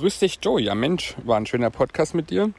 [0.00, 0.64] Grüß dich, Joey.
[0.64, 2.54] Ja, Mensch, war ein schöner Podcast mit dir.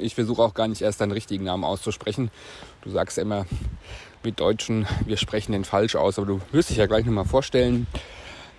[0.00, 2.32] Ich versuche auch gar nicht erst deinen richtigen Namen auszusprechen.
[2.80, 3.46] Du sagst immer,
[4.24, 7.86] wir Deutschen, wir sprechen den falsch aus, aber du wirst dich ja gleich nochmal vorstellen.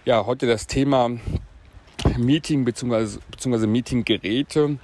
[0.06, 1.12] Ja, heute das Thema
[2.18, 3.68] Meeting bzw.
[3.68, 4.78] Meetinggeräte.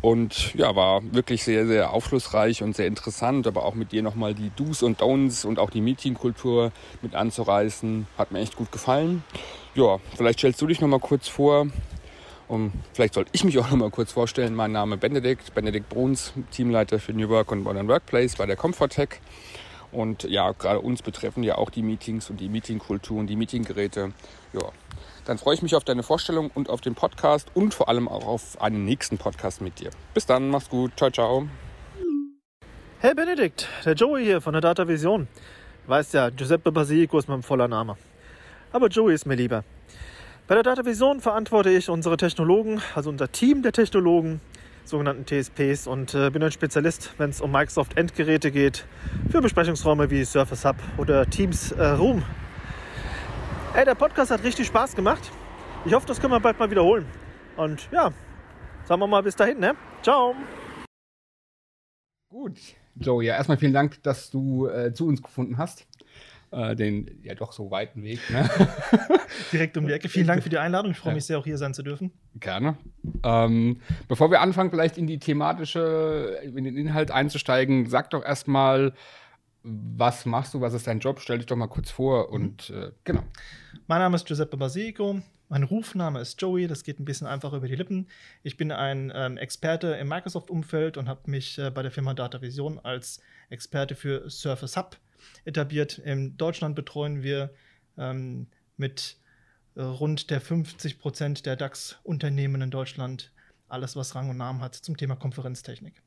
[0.00, 4.34] Und ja, war wirklich sehr, sehr aufschlussreich und sehr interessant, aber auch mit dir nochmal
[4.34, 6.72] die Do's und Don'ts und auch die Meetingkultur
[7.02, 8.08] mit anzureißen.
[8.18, 9.22] Hat mir echt gut gefallen.
[9.76, 11.68] Ja, vielleicht stellst du dich nochmal kurz vor.
[12.48, 14.54] Und vielleicht sollte ich mich auch nochmal kurz vorstellen.
[14.54, 18.56] Mein Name ist Benedikt, Benedikt Bruns, Teamleiter für New Work und Modern Workplace bei der
[18.56, 19.20] Comfortech.
[19.92, 24.12] Und ja, gerade uns betreffen ja auch die Meetings und die Meetingkultur und die Meetinggeräte.
[24.52, 24.72] Ja,
[25.24, 28.26] dann freue ich mich auf deine Vorstellung und auf den Podcast und vor allem auch
[28.26, 29.90] auf einen nächsten Podcast mit dir.
[30.14, 30.92] Bis dann, mach's gut.
[30.96, 31.48] Ciao, ciao.
[33.00, 35.28] Hey Benedikt, der Joey hier von der Data Vision.
[35.86, 37.96] Weißt ja, Giuseppe Basilico ist mein voller Name.
[38.72, 39.64] Aber Joey ist mir lieber.
[40.48, 44.40] Bei der Data Vision verantworte ich unsere Technologen, also unser Team der Technologen,
[44.82, 48.86] sogenannten TSPs und äh, bin ein Spezialist, wenn es um Microsoft Endgeräte geht,
[49.28, 52.22] für Besprechungsräume wie Surface Hub oder Teams äh, Room
[53.74, 55.30] Ey, der Podcast hat richtig Spaß gemacht.
[55.84, 57.04] Ich hoffe, das können wir bald mal wiederholen.
[57.58, 58.10] Und ja,
[58.84, 59.76] sagen wir mal bis dahin, ne?
[60.02, 60.34] Ciao.
[62.30, 62.58] Gut,
[62.94, 65.86] Joe, ja, erstmal vielen Dank, dass du äh, zu uns gefunden hast.
[66.50, 68.20] Äh, den ja doch so weiten Weg.
[68.30, 68.48] Ne?
[69.52, 70.08] Direkt um die Ecke.
[70.08, 70.92] Vielen Dank für die Einladung.
[70.92, 72.10] Ich freue mich sehr, auch hier sein zu dürfen.
[72.36, 72.78] Gerne.
[73.22, 78.94] Ähm, bevor wir anfangen, vielleicht in die thematische, in den Inhalt einzusteigen, sag doch erstmal,
[79.62, 81.20] was machst du, was ist dein Job?
[81.20, 83.24] Stell dich doch mal kurz vor und äh, genau.
[83.86, 85.20] Mein Name ist Giuseppe Basico.
[85.50, 88.06] Mein Rufname ist Joey, das geht ein bisschen einfacher über die Lippen.
[88.42, 92.40] Ich bin ein ähm, Experte im Microsoft-Umfeld und habe mich äh, bei der Firma Data
[92.40, 94.96] Vision als Experte für Surface Hub
[95.44, 95.98] etabliert.
[95.98, 97.52] In Deutschland betreuen wir
[97.96, 99.16] ähm, mit
[99.74, 103.32] äh, rund der 50 Prozent der DAX-Unternehmen in Deutschland
[103.68, 106.02] alles, was Rang und Namen hat zum Thema Konferenztechnik.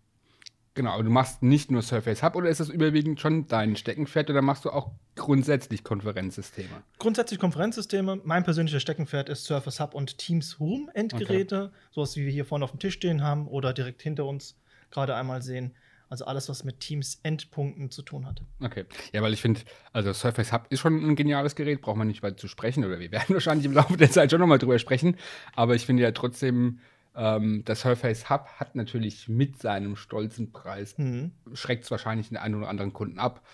[0.73, 4.29] Genau, aber du machst nicht nur Surface Hub oder ist das überwiegend schon dein Steckenpferd
[4.29, 6.83] oder machst du auch grundsätzlich Konferenzsysteme?
[6.97, 8.21] Grundsätzlich Konferenzsysteme.
[8.23, 11.75] Mein persönliches Steckenpferd ist Surface Hub und Teams Room Endgeräte, okay.
[11.91, 14.57] sowas wie wir hier vorne auf dem Tisch stehen haben oder direkt hinter uns
[14.91, 15.75] gerade einmal sehen.
[16.11, 18.41] Also alles, was mit Teams Endpunkten zu tun hat.
[18.61, 18.83] Okay.
[19.13, 19.61] Ja, weil ich finde,
[19.93, 22.99] also Surface Hub ist schon ein geniales Gerät, braucht man nicht weiter zu sprechen oder
[22.99, 25.15] wir werden wahrscheinlich im Laufe der Zeit schon nochmal drüber sprechen.
[25.55, 26.79] Aber ich finde ja trotzdem,
[27.15, 31.31] ähm, das Surface Hub hat natürlich mit seinem stolzen Preis, mhm.
[31.53, 33.47] schreckt es wahrscheinlich den einen oder anderen Kunden ab.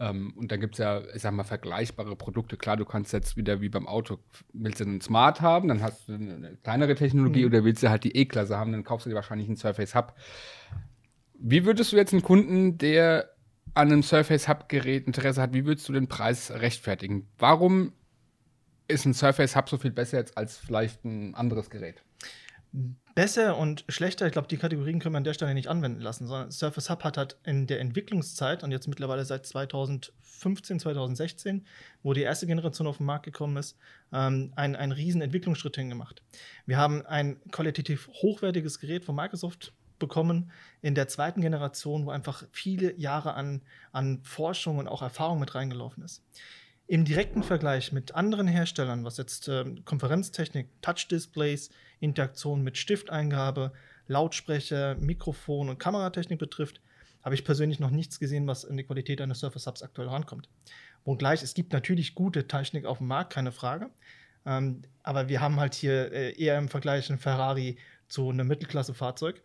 [0.00, 2.56] Ähm, und dann gibt es ja, ich sag mal, vergleichbare Produkte.
[2.56, 4.18] Klar, du kannst jetzt wieder wie beim Auto,
[4.52, 7.46] willst du einen Smart haben, dann hast du eine kleinere Technologie mhm.
[7.46, 10.16] oder willst du halt die E-Klasse haben, dann kaufst du dir wahrscheinlich einen Surface Hub.
[11.42, 13.30] Wie würdest du jetzt einen Kunden, der
[13.74, 17.28] an einem Surface Hub-Gerät Interesse hat, wie würdest du den Preis rechtfertigen?
[17.38, 17.92] Warum
[18.88, 22.02] ist ein Surface Hub so viel besser jetzt als vielleicht ein anderes Gerät?
[23.14, 26.26] besser und schlechter, ich glaube, die Kategorien können wir an der Stelle nicht anwenden lassen,
[26.26, 31.66] sondern Surface Hub hat halt in der Entwicklungszeit und jetzt mittlerweile seit 2015, 2016,
[32.02, 33.76] wo die erste Generation auf den Markt gekommen ist,
[34.12, 36.22] ähm, einen, einen riesen Entwicklungsschritt hingemacht.
[36.66, 40.50] Wir haben ein qualitativ hochwertiges Gerät von Microsoft bekommen
[40.82, 45.54] in der zweiten Generation, wo einfach viele Jahre an, an Forschung und auch Erfahrung mit
[45.54, 46.22] reingelaufen ist.
[46.86, 51.70] Im direkten Vergleich mit anderen Herstellern, was jetzt äh, Konferenztechnik, Touch-Displays,
[52.00, 53.72] Interaktion mit Stifteingabe,
[54.08, 56.80] Lautsprecher, Mikrofon und Kameratechnik betrifft,
[57.22, 60.48] habe ich persönlich noch nichts gesehen, was in die Qualität eines Surface Hubs aktuell rankommt.
[61.04, 63.90] Und gleich, es gibt natürlich gute Technik auf dem Markt, keine Frage.
[64.46, 69.42] Ähm, aber wir haben halt hier äh, eher im Vergleich ein Ferrari zu einem Mittelklasse-Fahrzeug.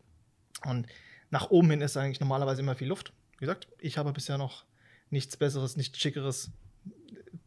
[0.66, 0.88] Und
[1.30, 3.13] nach oben hin ist eigentlich normalerweise immer viel Luft.
[3.34, 4.66] Wie gesagt, ich habe bisher noch
[5.09, 6.52] nichts Besseres, nichts Schickeres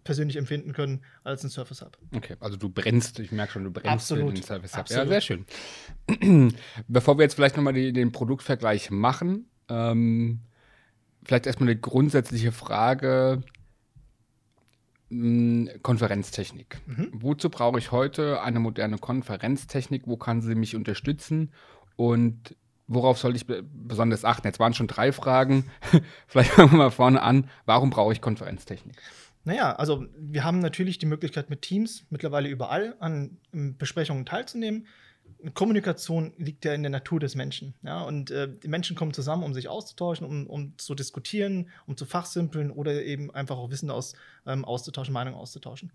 [0.04, 1.98] persönlich empfinden können als ein Surface Hub.
[2.14, 4.36] Okay, also du brennst, ich merke schon, du brennst Absolut.
[4.36, 4.80] den Surface Hub.
[4.80, 5.04] Absolut.
[5.04, 6.54] Ja, sehr schön.
[6.88, 10.40] Bevor wir jetzt vielleicht nochmal den Produktvergleich machen, ähm,
[11.24, 13.42] vielleicht erstmal eine grundsätzliche Frage.
[15.10, 16.80] Hm, Konferenztechnik.
[16.86, 17.10] Mhm.
[17.12, 20.02] Wozu brauche ich heute eine moderne Konferenztechnik?
[20.06, 21.52] Wo kann sie mich unterstützen?
[21.96, 22.56] Und
[22.88, 24.46] worauf sollte ich besonders achten?
[24.46, 25.70] Jetzt waren schon drei Fragen.
[26.26, 27.48] Vielleicht fangen wir mal vorne an.
[27.66, 28.96] Warum brauche ich Konferenztechnik?
[29.44, 34.86] Naja, also wir haben natürlich die Möglichkeit mit Teams mittlerweile überall an Besprechungen teilzunehmen.
[35.54, 37.74] Kommunikation liegt ja in der Natur des Menschen.
[37.82, 38.02] Ja?
[38.02, 42.06] Und äh, die Menschen kommen zusammen, um sich auszutauschen, um, um zu diskutieren, um zu
[42.06, 44.14] fachsimpeln oder eben einfach auch Wissen aus,
[44.46, 45.92] ähm, auszutauschen, Meinungen auszutauschen.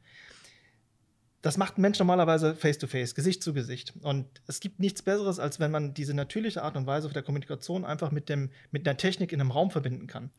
[1.44, 3.94] Das macht ein Mensch normalerweise face-to-face, -face, Gesicht zu Gesicht.
[4.02, 7.84] Und es gibt nichts Besseres, als wenn man diese natürliche Art und Weise der Kommunikation
[7.84, 10.32] einfach mit, dem, mit einer Technik in einem Raum verbinden kann.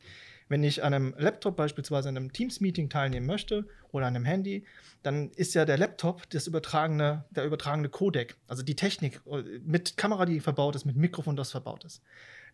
[0.49, 4.65] Wenn ich an einem Laptop beispielsweise an einem Teams-Meeting teilnehmen möchte oder an einem Handy,
[5.03, 9.97] dann ist ja der Laptop das übertragene, der übertragene Codec, also die Technik äh, mit
[9.97, 12.01] Kamera, die verbaut ist, mit Mikrofon, das verbaut ist.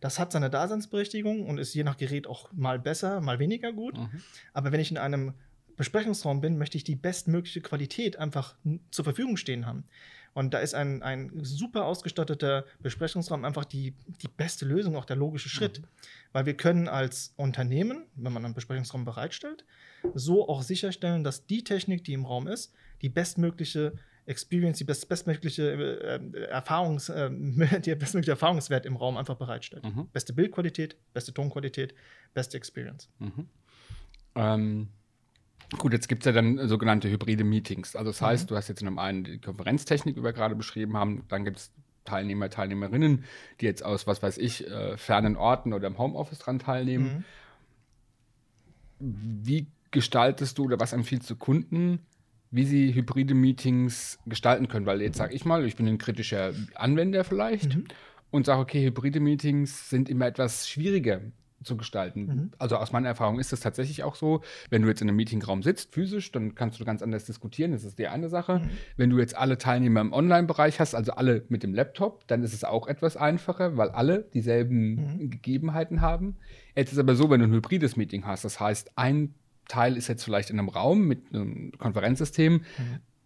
[0.02, 3.98] Das hat seine Daseinsberechtigung und ist je nach Gerät auch mal besser, mal weniger gut.
[3.98, 4.22] Mhm.
[4.52, 5.36] Aber wenn ich in einem
[5.76, 8.56] Besprechungsraum bin, möchte ich die bestmögliche Qualität einfach
[8.92, 9.86] zur Verfügung stehen haben.
[10.34, 15.18] Und da ist ein, ein super ausgestatteter Besprechungsraum einfach die, die beste Lösung, auch der
[15.18, 15.82] logische Schritt.
[15.82, 15.86] Mhm.
[16.32, 19.66] Weil wir können als Unternehmen, wenn man einen Besprechungsraum bereitstellt,
[20.14, 23.94] so auch sicherstellen, dass die Technik, die im Raum ist, die bestmögliche
[24.26, 27.30] Experience, die best, bestmögliche äh, Erfahrungs, äh,
[27.86, 29.84] der bestmögliche Erfahrungswert im Raum einfach bereitstellt.
[29.84, 30.08] Mhm.
[30.14, 31.94] Beste Bildqualität, beste Tonqualität,
[32.34, 33.10] beste Experience.
[33.20, 33.48] Mhm.
[34.36, 34.88] Ähm,
[35.78, 37.96] Gut, jetzt gibt es ja dann sogenannte hybride Meetings.
[37.96, 38.48] Also das heißt, mhm.
[38.50, 41.58] du hast jetzt in einem einen die Konferenztechnik, die wir gerade beschrieben haben, dann gibt
[41.58, 41.72] es
[42.04, 43.24] Teilnehmer, Teilnehmerinnen,
[43.60, 47.26] die jetzt aus, was weiß ich, äh, fernen Orten oder im Homeoffice dran teilnehmen.
[49.00, 49.44] Mhm.
[49.44, 52.00] Wie gestaltest du oder was empfiehlst du Kunden,
[52.50, 54.86] wie sie hybride Meetings gestalten können?
[54.86, 57.86] Weil jetzt sage ich mal, ich bin ein kritischer Anwender vielleicht mhm.
[58.30, 61.22] und sage, okay, hybride Meetings sind immer etwas schwieriger
[61.64, 62.26] zu gestalten.
[62.26, 62.52] Mhm.
[62.58, 65.64] Also aus meiner Erfahrung ist es tatsächlich auch so, wenn du jetzt in einem Meetingraum
[65.64, 68.60] sitzt, physisch, dann kannst du ganz anders diskutieren, das ist die eine Sache.
[68.60, 68.70] Mhm.
[68.98, 72.54] Wenn du jetzt alle Teilnehmer im Online-Bereich hast, also alle mit dem Laptop, dann ist
[72.54, 75.30] es auch etwas einfacher, weil alle dieselben mhm.
[75.30, 76.38] Gegebenheiten haben.
[76.76, 79.34] Jetzt ist es aber so, wenn du ein hybrides Meeting hast, das heißt, ein
[79.68, 82.64] Teil ist jetzt vielleicht in einem Raum mit einem Konferenzsystem, mhm.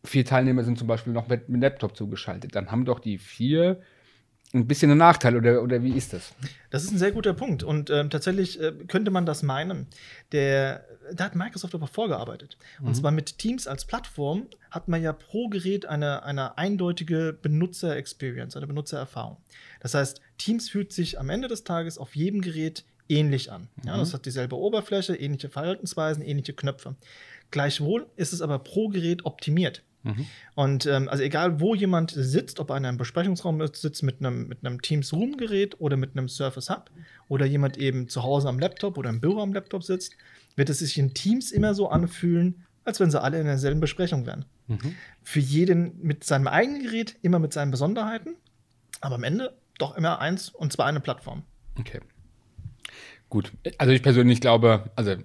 [0.04, 3.82] vier Teilnehmer sind zum Beispiel noch mit, mit Laptop zugeschaltet, dann haben doch die vier
[4.56, 6.34] ein bisschen ein Nachteil oder, oder wie ist das?
[6.70, 9.88] Das ist ein sehr guter Punkt und ähm, tatsächlich äh, könnte man das meinen.
[10.32, 12.58] Der, da hat Microsoft aber vorgearbeitet.
[12.80, 12.88] Mhm.
[12.88, 18.56] Und zwar mit Teams als Plattform hat man ja pro Gerät eine, eine eindeutige Benutzer-Experience,
[18.56, 19.38] eine Benutzererfahrung.
[19.80, 23.68] Das heißt, Teams fühlt sich am Ende des Tages auf jedem Gerät ähnlich an.
[23.76, 23.88] Mhm.
[23.88, 26.96] Ja, das hat dieselbe Oberfläche, ähnliche Verhaltensweisen, ähnliche Knöpfe.
[27.52, 29.84] Gleichwohl ist es aber pro Gerät optimiert.
[30.06, 30.26] Mhm.
[30.54, 34.48] Und ähm, also egal, wo jemand sitzt, ob er in einem Besprechungsraum sitzt mit einem,
[34.48, 36.92] mit einem Teams Room-Gerät oder mit einem Surface Hub
[37.28, 40.16] oder jemand eben zu Hause am Laptop oder im Büro am Laptop sitzt,
[40.56, 44.28] wird es sich in Teams immer so anfühlen, als wenn sie alle in derselben Besprechung
[44.28, 44.46] wären.
[44.68, 44.96] Mhm.
[45.24, 48.36] Für jeden mit seinem eigenen Gerät, immer mit seinen Besonderheiten,
[49.02, 51.44] aber am Ende doch immer eins und zwar eine Plattform.
[51.80, 52.00] Okay.
[53.30, 53.52] Gut.
[53.80, 55.16] Also ich persönlich glaube, also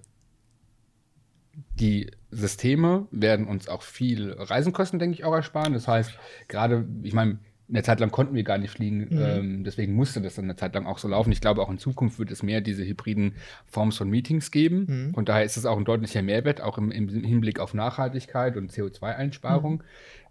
[1.80, 5.72] die Systeme werden uns auch viel Reisenkosten, denke ich, auch ersparen.
[5.72, 6.12] Das heißt,
[6.48, 7.38] gerade, ich meine,
[7.68, 9.18] eine Zeit lang konnten wir gar nicht fliegen, mhm.
[9.18, 11.30] ähm, deswegen musste das dann eine Zeit lang auch so laufen.
[11.32, 13.34] Ich glaube, auch in Zukunft wird es mehr diese hybriden
[13.66, 14.86] Forms von Meetings geben.
[14.88, 15.14] Mhm.
[15.14, 18.72] Und daher ist es auch ein deutlicher Mehrwert, auch im, im Hinblick auf Nachhaltigkeit und
[18.72, 19.74] CO2-Einsparung.
[19.74, 19.82] Mhm.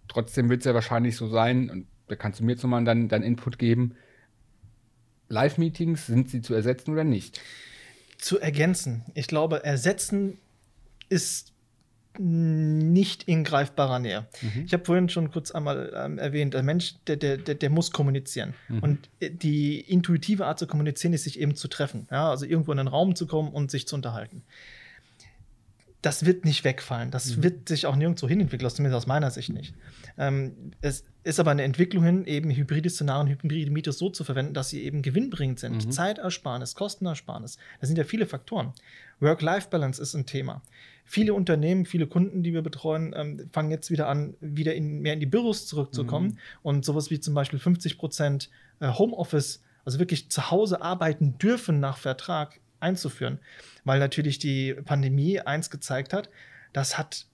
[0.08, 3.24] Trotzdem wird es ja wahrscheinlich so sein, und da kannst du mir zumal dann, dann
[3.24, 3.96] Input geben,
[5.30, 7.40] Live-Meetings, sind sie zu ersetzen oder nicht?
[8.18, 9.06] Zu ergänzen.
[9.14, 10.40] Ich glaube, ersetzen
[11.10, 11.54] ist
[12.18, 14.28] nicht in greifbarer Nähe.
[14.42, 14.64] Mhm.
[14.66, 17.92] Ich habe vorhin schon kurz einmal ähm, erwähnt, der Mensch, der, der, der, der muss
[17.92, 18.54] kommunizieren.
[18.68, 18.80] Mhm.
[18.80, 22.08] Und äh, die intuitive Art zu kommunizieren ist, sich eben zu treffen.
[22.12, 22.30] Ja?
[22.30, 24.44] Also irgendwo in einen Raum zu kommen und sich zu unterhalten.
[26.02, 27.10] Das wird nicht wegfallen.
[27.12, 27.44] Das mhm.
[27.44, 29.74] wird sich auch nirgendwo hin entwickeln, zumindest aus meiner Sicht nicht.
[30.18, 34.54] Ähm, es ist aber eine Entwicklung hin, eben hybride Szenarien, hybride Miete so zu verwenden,
[34.54, 35.86] dass sie eben gewinnbringend sind.
[35.86, 35.92] Mhm.
[35.92, 37.58] Zeitersparnis, Kostenersparnis.
[37.80, 38.74] Das sind ja viele Faktoren.
[39.22, 40.62] Work-Life-Balance ist ein Thema
[41.10, 45.14] viele Unternehmen, viele Kunden, die wir betreuen, ähm, fangen jetzt wieder an, wieder in, mehr
[45.14, 46.28] in die Büros zurückzukommen.
[46.28, 46.38] Mhm.
[46.62, 51.80] Und sowas wie zum Beispiel 50 Prozent äh, Homeoffice, also wirklich zu Hause arbeiten dürfen
[51.80, 53.40] nach Vertrag einzuführen.
[53.86, 56.30] Weil natürlich die Pandemie eins gezeigt hat,
[56.74, 57.26] das hat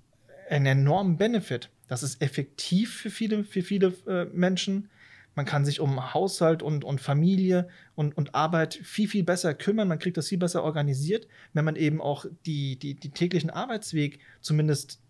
[0.50, 1.70] einen enormen Benefit.
[1.90, 4.90] Das ist effektiv für viele, für viele äh, Menschen.
[5.36, 9.88] Man kann sich um Haushalt und, und Familie und, und Arbeit viel, viel besser kümmern.
[9.88, 14.20] Man kriegt das viel besser organisiert, wenn man eben auch die, die, die täglichen Arbeitsweg
[14.42, 15.02] zumindest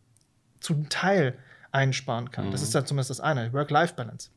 [0.59, 1.37] zum Teil
[1.71, 2.47] einsparen kann.
[2.47, 2.51] Mhm.
[2.51, 4.29] Das ist dann zumindest das eine, Work-Life-Balance.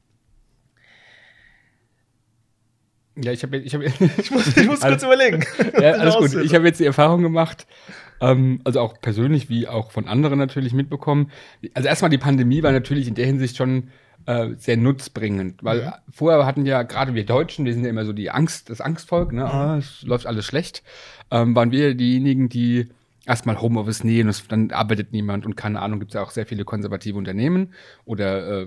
[3.16, 3.83] Ja, ich habe ich, hab,
[4.18, 5.45] ich muss, ich muss kurz überlegen.
[5.80, 6.35] Ja, alles gut.
[6.45, 7.66] Ich habe jetzt die Erfahrung gemacht,
[8.21, 11.30] ähm, also auch persönlich wie auch von anderen natürlich mitbekommen.
[11.75, 13.90] Also erstmal die Pandemie war natürlich in der Hinsicht schon
[14.28, 15.64] äh, sehr nutzbringend.
[15.64, 15.92] Weil mhm.
[16.12, 19.32] vorher hatten ja gerade wir Deutschen, wir sind ja immer so die Angst, das Angstvolk,
[19.32, 19.44] ne?
[19.44, 19.49] Mhm.
[19.49, 20.82] Ah, es läuft alles schlecht.
[21.30, 22.88] Ähm, waren wir diejenigen, die
[23.25, 26.64] erstmal Homeoffice nähen, dann arbeitet niemand und keine Ahnung, gibt es ja auch sehr viele
[26.64, 27.73] konservative Unternehmen
[28.04, 28.66] oder äh,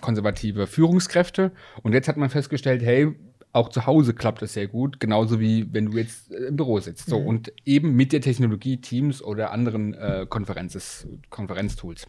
[0.00, 1.52] konservative Führungskräfte.
[1.82, 3.14] Und jetzt hat man festgestellt, hey,
[3.52, 6.80] auch zu Hause klappt das sehr gut, genauso wie wenn du jetzt äh, im Büro
[6.80, 7.08] sitzt.
[7.08, 7.26] So, mhm.
[7.26, 12.08] und eben mit der Technologie Teams oder anderen äh, Konferenzes, Konferenztools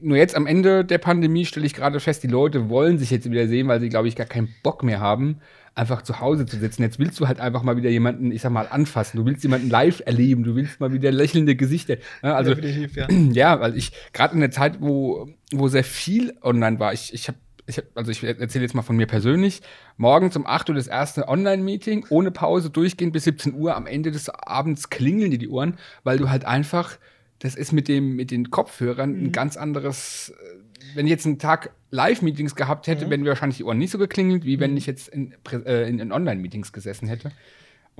[0.00, 3.30] nur jetzt am Ende der Pandemie stelle ich gerade fest, die Leute wollen sich jetzt
[3.30, 5.40] wieder sehen, weil sie, glaube ich, gar keinen Bock mehr haben,
[5.74, 6.82] einfach zu Hause zu sitzen.
[6.82, 9.18] Jetzt willst du halt einfach mal wieder jemanden, ich sag mal, anfassen.
[9.18, 10.44] Du willst jemanden live erleben.
[10.44, 11.96] Du willst mal wieder lächelnde Gesichter.
[12.22, 12.52] Ja, also,
[12.94, 13.08] ja.
[13.10, 17.28] ja, weil ich gerade in der Zeit, wo, wo sehr viel online war, ich, ich
[17.28, 19.62] habe ich, also ich erzähle jetzt mal von mir persönlich,
[19.96, 24.10] morgens um 8 Uhr das erste Online-Meeting, ohne Pause, durchgehend bis 17 Uhr, am Ende
[24.10, 26.98] des Abends klingeln dir die Ohren, weil du halt einfach,
[27.40, 29.26] das ist mit, dem, mit den Kopfhörern mhm.
[29.26, 33.10] ein ganz anderes, äh, wenn ich jetzt einen Tag Live-Meetings gehabt hätte, mhm.
[33.10, 34.76] wären wir wahrscheinlich die Ohren nicht so geklingelt, wie wenn mhm.
[34.76, 37.32] ich jetzt in, äh, in, in Online-Meetings gesessen hätte.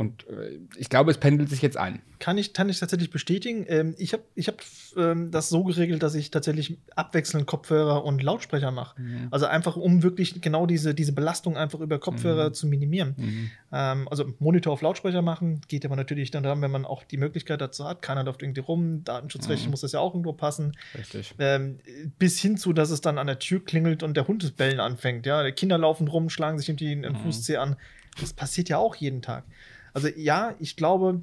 [0.00, 2.00] Und äh, ich glaube, es pendelt sich jetzt ein.
[2.20, 3.66] Kann ich, kann ich tatsächlich bestätigen.
[3.68, 4.62] Ähm, ich habe ich hab,
[4.96, 8.98] ähm, das so geregelt, dass ich tatsächlich abwechselnd Kopfhörer und Lautsprecher mache.
[8.98, 9.28] Mhm.
[9.30, 12.54] Also einfach, um wirklich genau diese, diese Belastung einfach über Kopfhörer mhm.
[12.54, 13.14] zu minimieren.
[13.18, 13.50] Mhm.
[13.72, 17.18] Ähm, also Monitor auf Lautsprecher machen, geht aber natürlich dann daran, wenn man auch die
[17.18, 18.00] Möglichkeit dazu hat.
[18.00, 19.04] Keiner läuft irgendwie rum.
[19.04, 19.72] Datenschutzrechtlich mhm.
[19.72, 20.72] muss das ja auch irgendwo passen.
[20.96, 21.34] Richtig.
[21.38, 21.78] Ähm,
[22.18, 24.80] bis hin zu, dass es dann an der Tür klingelt und der Hund das Bellen
[24.80, 25.26] anfängt.
[25.26, 25.42] Ja?
[25.42, 27.18] Die Kinder laufen rum, schlagen sich irgendwie einen mhm.
[27.18, 27.76] Fußzeh an.
[28.18, 29.44] Das passiert ja auch jeden Tag.
[29.92, 31.22] Also ja, ich glaube,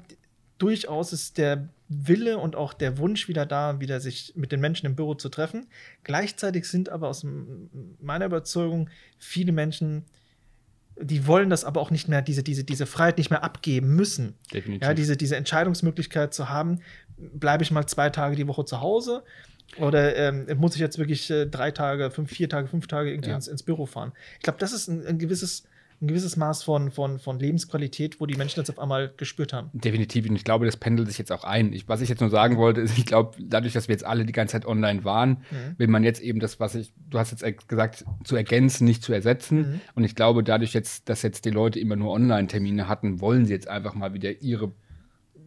[0.57, 4.85] durchaus ist der Wille und auch der Wunsch wieder da, wieder sich mit den Menschen
[4.85, 5.67] im Büro zu treffen.
[6.03, 7.25] Gleichzeitig sind aber aus
[8.01, 10.03] meiner Überzeugung viele Menschen,
[10.99, 14.33] die wollen das aber auch nicht mehr, diese, diese, diese Freiheit nicht mehr abgeben müssen.
[14.51, 14.85] Definitiv.
[14.85, 16.81] Ja, diese, diese Entscheidungsmöglichkeit zu haben,
[17.17, 19.23] bleibe ich mal zwei Tage die Woche zu Hause
[19.77, 23.29] oder ähm, muss ich jetzt wirklich äh, drei Tage, fünf, vier Tage, fünf Tage irgendwie
[23.29, 23.35] ja.
[23.35, 24.11] ins, ins, Büro fahren?
[24.37, 25.63] Ich glaube, das ist ein, ein gewisses
[25.99, 29.71] ein gewisses Maß von, von, von Lebensqualität, wo die Menschen das auf einmal gespürt haben.
[29.73, 30.29] Definitiv.
[30.29, 31.73] Und ich glaube, das pendelt sich jetzt auch ein.
[31.73, 34.23] Ich, was ich jetzt nur sagen wollte, ist, ich glaube, dadurch, dass wir jetzt alle
[34.23, 35.75] die ganze Zeit online waren, mhm.
[35.77, 39.11] will man jetzt eben das, was ich, du hast jetzt gesagt, zu ergänzen, nicht zu
[39.11, 39.57] ersetzen.
[39.57, 39.81] Mhm.
[39.95, 43.53] Und ich glaube, dadurch jetzt, dass jetzt die Leute immer nur Online-Termine hatten, wollen sie
[43.53, 44.71] jetzt einfach mal wieder ihre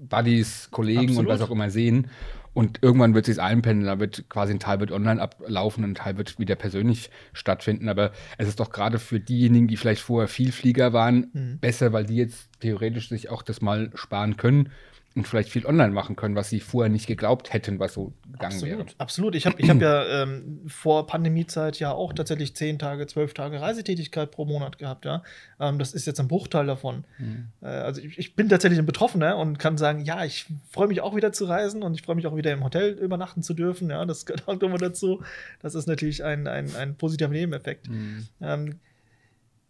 [0.01, 1.21] Buddies, Kollegen Absolut.
[1.21, 2.09] und was auch immer sehen.
[2.53, 5.93] Und irgendwann wird es sich einpendeln, da wird quasi ein Teil wird online ablaufen und
[5.93, 7.89] ein Teil wird wieder persönlich stattfinden.
[7.89, 11.59] Aber es ist doch gerade für diejenigen, die vielleicht vorher viel Flieger waren, mhm.
[11.61, 14.71] besser, weil die jetzt theoretisch sich auch das mal sparen können
[15.17, 18.55] und vielleicht viel online machen können, was sie vorher nicht geglaubt hätten, was so gegangen
[18.55, 18.87] absolut, wäre.
[18.99, 19.35] Absolut.
[19.35, 23.61] Ich habe ich hab ja ähm, vor Pandemiezeit ja auch tatsächlich zehn Tage, zwölf Tage
[23.61, 25.05] Reisetätigkeit pro Monat gehabt.
[25.05, 25.25] Ja,
[25.59, 27.05] ähm, das ist jetzt ein Bruchteil davon.
[27.19, 27.49] Mhm.
[27.61, 31.01] Äh, also ich, ich, bin tatsächlich ein Betroffener und kann sagen, ja, ich freue mich
[31.01, 33.91] auch wieder zu reisen und ich freue mich auch wieder im Hotel übernachten zu dürfen.
[33.91, 35.23] Ja, das gehört auch immer dazu.
[35.61, 37.89] Das ist natürlich ein, ein, ein positiver Nebeneffekt.
[37.89, 38.29] Mhm.
[38.41, 38.79] Ähm,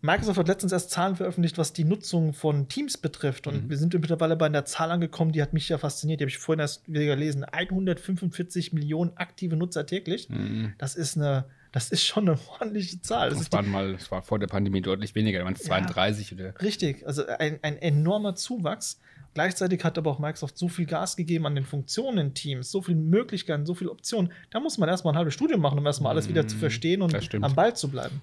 [0.03, 3.47] Microsoft hat letztens erst Zahlen veröffentlicht, was die Nutzung von Teams betrifft.
[3.47, 3.71] Und mhm.
[3.71, 6.21] wir sind mittlerweile bei einer Zahl angekommen, die hat mich ja fasziniert.
[6.21, 7.45] Die habe ich vorhin erst wieder gelesen.
[7.45, 10.31] 145 Millionen aktive Nutzer täglich.
[10.31, 10.73] Mhm.
[10.79, 13.29] Das ist eine, das ist schon eine ordentliche Zahl.
[13.29, 16.31] Das, das waren mal, das war vor der Pandemie deutlich weniger, da waren es 32
[16.31, 16.63] ja, oder.
[16.63, 18.99] Richtig, also ein, ein enormer Zuwachs.
[19.35, 22.83] Gleichzeitig hat aber auch Microsoft so viel Gas gegeben an den Funktionen in Teams, so
[22.83, 24.33] viele Möglichkeiten, so viele Optionen.
[24.51, 26.61] Da muss man erstmal ein halbes Studium machen, um erstmal alles wieder zu mhm.
[26.61, 27.15] verstehen und
[27.45, 28.21] am Ball zu bleiben.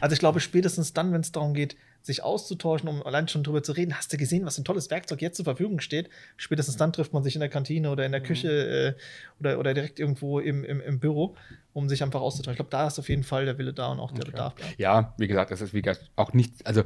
[0.00, 3.62] Also ich glaube, spätestens dann, wenn es darum geht, sich auszutauschen, um allein schon drüber
[3.62, 6.10] zu reden, hast du gesehen, was ein tolles Werkzeug jetzt zur Verfügung steht.
[6.36, 8.26] Spätestens dann trifft man sich in der Kantine oder in der mhm.
[8.26, 8.94] Küche äh,
[9.40, 11.34] oder, oder direkt irgendwo im, im, im Büro,
[11.72, 12.52] um sich einfach auszutauschen.
[12.52, 14.30] Ich glaube, da ist auf jeden Fall der Wille da und auch der okay.
[14.32, 14.64] Bedarf da.
[14.76, 16.84] Ja, wie gesagt, das ist wie gesagt auch nichts, also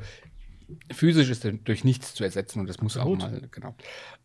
[0.92, 3.22] physisch ist durch nichts zu ersetzen und das muss Absolut.
[3.22, 3.74] auch mal, genau.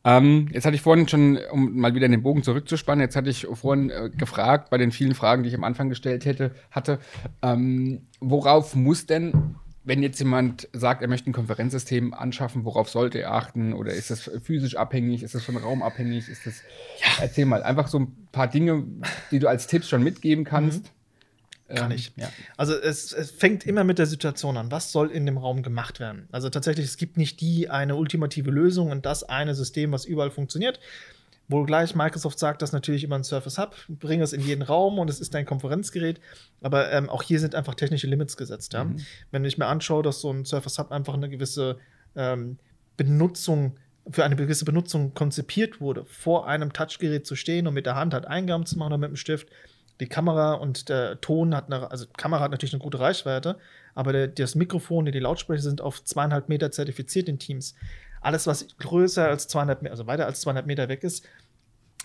[0.04, 3.48] Ähm, jetzt hatte ich vorhin schon, um mal wieder den Bogen zurückzuspannen, jetzt hatte ich
[3.54, 7.00] vorhin äh, gefragt, bei den vielen Fragen, die ich am Anfang gestellt hätte, hatte,
[7.42, 13.20] ähm, worauf muss denn, wenn jetzt jemand sagt, er möchte ein Konferenzsystem anschaffen, worauf sollte
[13.20, 13.74] er achten?
[13.74, 15.24] Oder ist das physisch abhängig?
[15.24, 16.30] Ist das von Raum abhängig?
[16.30, 16.62] Ist das,
[17.02, 17.24] ja.
[17.24, 18.86] erzähl mal, einfach so ein paar Dinge,
[19.32, 20.84] die du als Tipps schon mitgeben kannst.
[20.84, 21.03] Mhm.
[21.74, 22.12] Kann ähm, ich.
[22.16, 22.30] Ja.
[22.58, 24.72] Also es, es, fängt immer mit der Situation an.
[24.72, 26.28] Was soll in dem Raum gemacht werden?
[26.32, 30.32] Also tatsächlich, es gibt nicht die eine ultimative Lösung und das eine System, was überall
[30.32, 30.80] funktioniert.
[31.50, 34.98] Wo gleich Microsoft sagt, das natürlich immer ein Surface Hub, bring es in jeden Raum
[34.98, 36.22] und es ist dein Konferenzgerät.
[36.62, 38.74] Aber ähm, auch hier sind einfach technische Limits gesetzt.
[38.74, 38.86] Ja?
[38.86, 38.98] Mhm.
[39.32, 41.78] Wenn ich mir anschaue, dass so ein Surface Hub einfach eine gewisse
[42.16, 42.58] ähm,
[42.96, 43.78] Benutzung
[44.12, 48.14] für eine gewisse Benutzung konzipiert wurde, vor einem Touchgerät zu stehen und mit der Hand
[48.14, 49.48] halt Eingaben zu machen oder mit dem Stift,
[50.00, 53.58] die Kamera und der Ton hat eine, also Kamera hat natürlich eine gute Reichweite,
[53.96, 57.76] aber der, das Mikrofon, die Lautsprecher sind auf zweieinhalb Meter zertifiziert in Teams.
[58.22, 61.28] Alles, was größer als zweieinhalb Meter, also weiter als zweieinhalb Meter weg ist,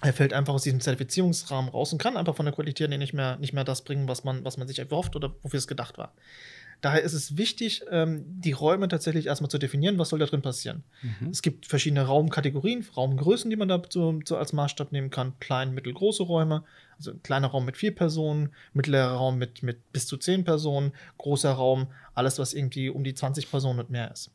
[0.00, 3.36] er fällt einfach aus diesem Zertifizierungsrahmen raus und kann einfach von der Qualität nicht mehr,
[3.38, 6.12] nicht mehr das bringen, was man, was man sich erhofft oder wofür es gedacht war.
[6.80, 10.42] Daher ist es wichtig, ähm, die Räume tatsächlich erstmal zu definieren, was soll da drin
[10.42, 10.84] passieren.
[11.02, 11.30] Mhm.
[11.30, 15.32] Es gibt verschiedene Raumkategorien, Raumgrößen, die man da so als Maßstab nehmen kann.
[15.40, 16.62] Klein, mittel, große Räume.
[16.98, 20.92] Also ein kleiner Raum mit vier Personen, mittlerer Raum mit, mit bis zu zehn Personen,
[21.16, 24.30] großer Raum, alles, was irgendwie um die 20 Personen und mehr ist.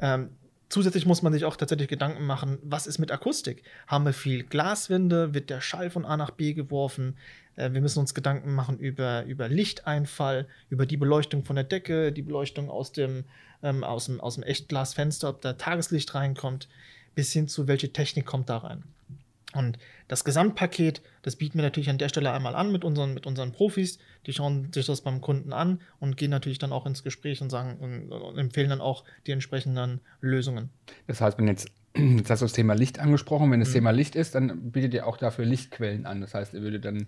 [0.00, 0.30] Ähm,
[0.68, 3.62] zusätzlich muss man sich auch tatsächlich Gedanken machen, was ist mit Akustik?
[3.86, 5.34] Haben wir viel Glaswände?
[5.34, 7.16] Wird der Schall von A nach B geworfen?
[7.56, 12.12] Äh, wir müssen uns Gedanken machen über, über Lichteinfall, über die Beleuchtung von der Decke,
[12.12, 13.24] die Beleuchtung aus dem,
[13.62, 16.68] ähm, aus dem, aus dem Echtglasfenster, ob da Tageslicht reinkommt,
[17.14, 18.82] bis hin zu welche Technik kommt da rein.
[19.54, 19.78] Und
[20.08, 23.52] das Gesamtpaket, das bieten wir natürlich an der Stelle einmal an mit unseren, mit unseren
[23.52, 23.98] Profis.
[24.26, 27.50] Die schauen sich das beim Kunden an und gehen natürlich dann auch ins Gespräch und
[27.50, 30.70] sagen und, und empfehlen dann auch die entsprechenden Lösungen.
[31.06, 33.74] Das heißt, wenn jetzt, jetzt hast du das Thema Licht angesprochen, wenn das mhm.
[33.74, 36.20] Thema Licht ist, dann bietet ihr auch dafür Lichtquellen an.
[36.20, 37.06] Das heißt, ihr würdet dann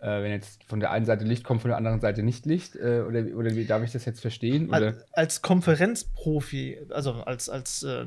[0.00, 2.74] äh, wenn jetzt von der einen Seite Licht kommt, von der anderen Seite nicht Licht?
[2.76, 4.72] Äh, oder, oder wie darf ich das jetzt verstehen?
[4.72, 8.06] Als, als, Konferenzprofi, also als, als äh,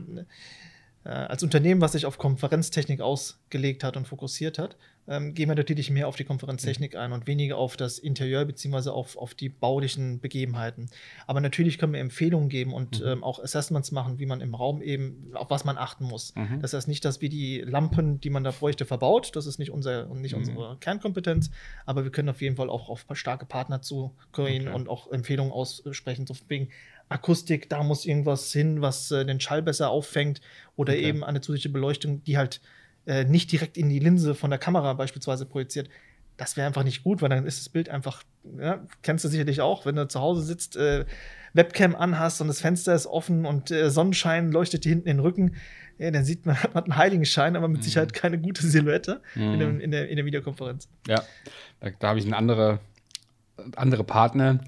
[1.05, 5.55] äh, als Unternehmen, was sich auf Konferenztechnik ausgelegt hat und fokussiert hat, ähm, gehen wir
[5.55, 8.89] natürlich mehr auf die Konferenztechnik ein und weniger auf das Interieur bzw.
[8.89, 10.89] Auf, auf die baulichen Begebenheiten.
[11.27, 13.07] Aber natürlich können wir Empfehlungen geben und mhm.
[13.07, 16.33] ähm, auch Assessments machen, wie man im Raum eben, auf was man achten muss.
[16.35, 16.61] Mhm.
[16.61, 19.35] Das heißt nicht, dass wir die Lampen, die man da bräuchte, verbaut.
[19.35, 20.39] Das ist nicht, unser, nicht mhm.
[20.39, 21.51] unsere Kernkompetenz.
[21.85, 24.69] Aber wir können auf jeden Fall auch auf starke Partner zugehen okay.
[24.69, 26.25] und auch Empfehlungen aussprechen.
[26.25, 26.69] So wegen,
[27.09, 30.41] Akustik, da muss irgendwas hin, was äh, den Schall besser auffängt
[30.75, 31.03] oder okay.
[31.03, 32.61] eben eine zusätzliche Beleuchtung, die halt
[33.05, 35.89] äh, nicht direkt in die Linse von der Kamera beispielsweise projiziert.
[36.37, 38.23] Das wäre einfach nicht gut, weil dann ist das Bild einfach,
[38.59, 41.05] ja, kennst du sicherlich auch, wenn du zu Hause sitzt, äh,
[41.53, 45.23] Webcam anhast und das Fenster ist offen und äh, Sonnenschein leuchtet dir hinten in den
[45.23, 45.55] Rücken,
[45.99, 47.83] dann sieht man, hat man einen Heiligenschein, aber mit mhm.
[47.83, 49.53] Sicherheit keine gute Silhouette mhm.
[49.53, 50.89] in, dem, in, der, in der Videokonferenz.
[51.07, 51.21] Ja,
[51.79, 52.79] da, da habe ich einen andere,
[53.75, 54.59] andere Partner,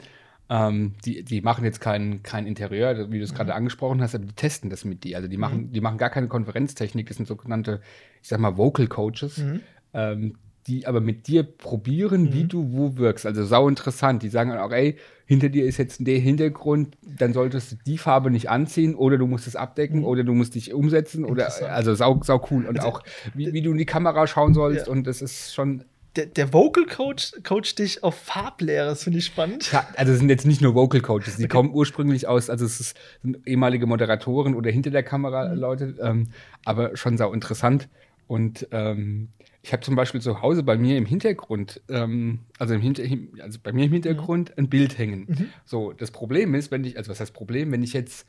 [0.49, 3.57] ähm, die, die machen jetzt kein, kein Interieur, wie du es gerade mhm.
[3.57, 5.17] angesprochen hast, aber die testen das mit dir.
[5.17, 5.71] Also die machen, mhm.
[5.71, 7.81] die machen gar keine Konferenztechnik, das sind sogenannte,
[8.21, 9.61] ich sag mal, Vocal Coaches, mhm.
[9.93, 10.35] ähm,
[10.67, 12.49] die aber mit dir probieren, wie mhm.
[12.49, 13.25] du wo wirkst.
[13.25, 14.23] Also sau interessant.
[14.23, 14.97] Die sagen auch, ey,
[15.27, 19.27] hinter dir ist jetzt der Hintergrund, dann solltest du die Farbe nicht anziehen oder du
[19.27, 20.05] musst es abdecken mhm.
[20.05, 22.65] oder du musst dich umsetzen oder also sau, sau cool.
[22.65, 23.03] Und also, auch
[23.35, 24.91] wie, wie, du in die Kamera schauen sollst ja.
[24.91, 25.83] und das ist schon
[26.15, 29.71] der, der, Vocal Coach coacht dich auf Farblehre, das finde ich spannend.
[29.71, 31.47] Ja, also es sind jetzt nicht nur Vocal Coaches, die okay.
[31.47, 35.59] kommen ursprünglich aus, also es sind ehemalige Moderatoren oder hinter der Kamera mhm.
[35.59, 36.27] Leute, ähm,
[36.63, 37.89] aber schon sau interessant.
[38.27, 39.29] Und ähm,
[39.61, 43.03] ich habe zum Beispiel zu Hause bei mir im Hintergrund, ähm, also, im Hinter
[43.41, 44.63] also bei mir im Hintergrund mhm.
[44.63, 45.25] ein Bild hängen.
[45.27, 45.49] Mhm.
[45.65, 48.27] So, das Problem ist, wenn ich, also was heißt Problem, wenn ich jetzt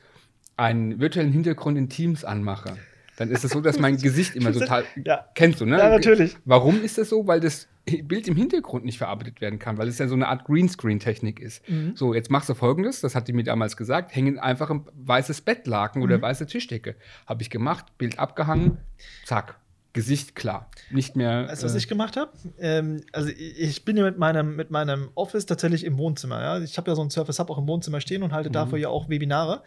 [0.55, 2.77] einen virtuellen Hintergrund in Teams anmache,
[3.17, 4.83] dann ist es so, dass mein Gesicht immer total.
[5.03, 5.25] Ja.
[5.35, 5.77] Kennst du, ne?
[5.77, 6.37] Ja, natürlich.
[6.45, 7.27] Warum ist das so?
[7.27, 7.67] Weil das
[8.03, 11.67] Bild im Hintergrund nicht verarbeitet werden kann, weil es ja so eine Art Greenscreen-Technik ist.
[11.69, 11.95] Mhm.
[11.95, 15.41] So, jetzt machst du folgendes, das hat die mir damals gesagt, hängen einfach ein weißes
[15.41, 16.03] Bettlaken mhm.
[16.05, 16.95] oder weiße Tischdecke.
[17.25, 18.77] Habe ich gemacht, Bild abgehangen,
[19.25, 19.59] zack.
[19.93, 20.69] Gesicht klar.
[20.91, 21.47] Nicht mehr.
[21.47, 22.31] Weißt du, was äh, ich gemacht habe?
[22.59, 26.41] Ähm, also ich bin ja mit meinem, mit meinem Office tatsächlich im Wohnzimmer.
[26.41, 26.59] Ja?
[26.59, 28.53] Ich habe ja so ein Surface Hub auch im Wohnzimmer stehen und halte mhm.
[28.53, 29.63] dafür ja auch Webinare.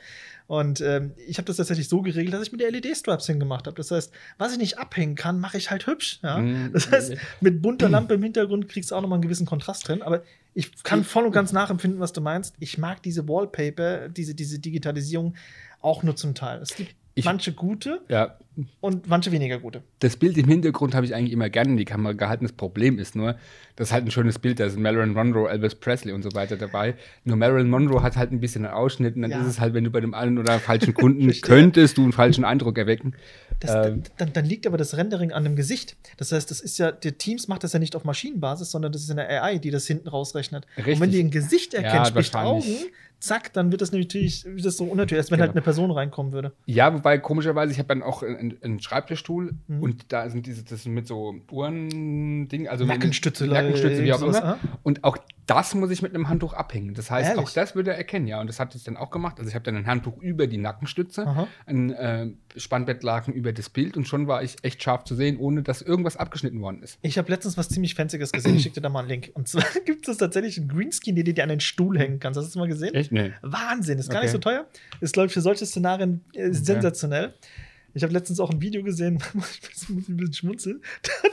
[0.46, 3.76] Und ähm, ich habe das tatsächlich so geregelt, dass ich mit der LED-Straps hingemacht habe.
[3.76, 6.18] Das heißt, was ich nicht abhängen kann, mache ich halt hübsch.
[6.22, 6.38] Ja?
[6.38, 6.72] Mhm.
[6.72, 10.02] Das heißt, mit bunter Lampe im Hintergrund kriegst du auch nochmal einen gewissen Kontrast drin.
[10.02, 10.22] Aber
[10.54, 12.56] ich kann voll und ganz nachempfinden, was du meinst.
[12.58, 15.34] Ich mag diese Wallpaper, diese, diese Digitalisierung
[15.80, 16.60] auch nur zum Teil.
[16.60, 18.36] Es gibt ich, manche gute ja.
[18.80, 19.82] und manche weniger gute.
[20.00, 22.44] Das Bild im Hintergrund habe ich eigentlich immer gerne in die Kamera gehalten.
[22.44, 23.36] Das Problem ist nur,
[23.76, 24.60] das ist halt ein schönes Bild.
[24.60, 26.94] Da sind Marilyn Monroe, Elvis Presley und so weiter dabei.
[27.24, 29.40] Nur Marilyn Monroe hat halt ein bisschen einen Ausschnitt und dann ja.
[29.40, 32.44] ist es halt, wenn du bei dem einen oder falschen Kunden könntest du einen falschen
[32.44, 33.14] Eindruck erwecken.
[33.60, 35.96] Das, ähm, dann, dann, liegt aber das Rendering an dem Gesicht.
[36.16, 39.02] Das heißt, das ist ja, der Teams macht das ja nicht auf Maschinenbasis, sondern das
[39.02, 40.66] ist eine AI, die das hinten rausrechnet.
[40.76, 40.94] Richtig.
[40.94, 42.64] Und wenn die ein Gesicht erkennt, ja, sprich Augen,
[43.20, 45.48] zack, dann wird das natürlich wird das so unnatürlich, als wenn genau.
[45.48, 46.52] halt eine Person reinkommen würde.
[46.66, 49.82] Ja, wobei komischerweise, ich habe dann auch einen, einen Schreibtischstuhl mhm.
[49.82, 54.58] und da sind diese, das mit so Uhren-Ding, also Nackenstütze, Nackenstütze, wie auch immer.
[54.82, 55.18] Und auch
[55.50, 56.94] das muss ich mit einem Handtuch abhängen.
[56.94, 57.44] Das heißt, Ehrlich?
[57.44, 58.40] auch das würde er erkennen, ja.
[58.40, 59.38] Und das hat es dann auch gemacht.
[59.38, 61.48] Also ich habe dann ein Handtuch über die Nackenstütze, Aha.
[61.66, 65.62] ein äh, Spannbettlaken über das Bild und schon war ich echt scharf zu sehen, ohne
[65.62, 66.98] dass irgendwas abgeschnitten worden ist.
[67.02, 68.54] Ich habe letztens was ziemlich Fancyes gesehen.
[68.54, 69.30] Ich schicke dir da mal einen Link.
[69.34, 72.38] Und zwar gibt es tatsächlich einen Greenscreen, den du dir an den Stuhl hängen kannst.
[72.38, 72.94] Hast du das mal gesehen?
[72.94, 73.10] Echt?
[73.10, 73.32] Nee.
[73.42, 74.26] Wahnsinn, ist gar okay.
[74.26, 74.66] nicht so teuer.
[75.00, 76.52] Ist, glaube ich, für solche Szenarien äh, okay.
[76.52, 77.34] sensationell.
[77.94, 80.82] Ich habe letztens auch ein Video gesehen, ich muss ein bisschen schmunzeln.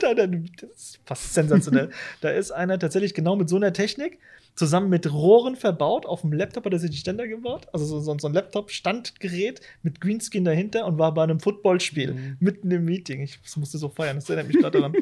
[0.00, 1.90] das ist fast sensationell.
[2.20, 4.18] da ist einer tatsächlich genau mit so einer Technik
[4.54, 6.04] zusammen mit Rohren verbaut.
[6.04, 7.68] Auf dem Laptop hat er sich die Ständer gebaut.
[7.72, 12.36] Also so, so, so ein Laptop-Standgerät mit Greenskin dahinter und war bei einem Footballspiel mhm.
[12.40, 13.20] mitten im Meeting.
[13.22, 14.94] Ich musste so feiern, das erinnert mich gerade daran.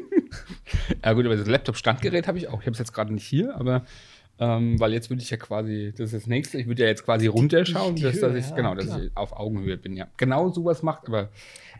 [1.03, 2.59] ja, gut, aber das Laptop-Standgerät habe ich auch.
[2.61, 3.83] Ich habe es jetzt gerade nicht hier, aber
[4.39, 7.03] Ähm, weil jetzt würde ich ja quasi, das ist das nächste, ich würde ja jetzt
[7.03, 9.03] quasi runterschauen, dass, dass ich, ja, genau, dass klar.
[9.03, 10.07] ich auf Augenhöhe bin, ja.
[10.17, 11.29] Genau sowas macht aber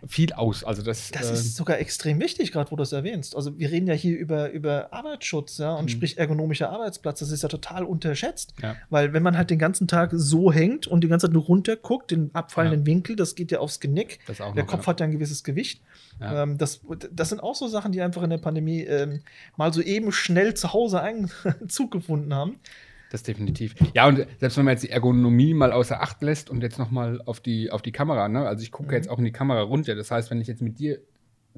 [0.06, 0.64] viel aus.
[0.64, 3.36] Also das, Das äh, ist sogar extrem wichtig, gerade wo du es erwähnst.
[3.36, 5.90] Also wir reden ja hier über, über Arbeitsschutz, ja, und Mhm.
[5.90, 7.20] sprich ergonomischer Arbeitsplatz.
[7.20, 8.54] Das ist ja total unterschätzt.
[8.62, 8.76] Ja.
[8.90, 11.76] Weil wenn man halt den ganzen Tag so hängt und die ganze Zeit nur runter
[11.76, 14.20] guckt, den abfallenden Winkel, das geht ja aufs Genick.
[14.40, 14.88] auch Der noch, Kopf ja.
[14.88, 15.82] hat ja ein gewisses Gewicht.
[16.20, 16.44] Ja.
[16.44, 16.82] Ähm, das,
[17.12, 19.22] das sind auch so Sachen, die einfach in der Pandemie ähm,
[19.56, 21.30] mal so eben schnell zu Hause einen
[21.68, 22.60] Zug gefunden haben.
[23.12, 23.74] Das definitiv.
[23.94, 27.22] Ja, und selbst wenn man jetzt die Ergonomie mal außer Acht lässt und jetzt nochmal
[27.26, 28.46] auf die, auf die Kamera, ne?
[28.48, 28.96] Also ich gucke Mhm.
[28.96, 29.96] jetzt auch in die Kamera runter.
[29.96, 31.00] Das heißt, wenn ich jetzt mit dir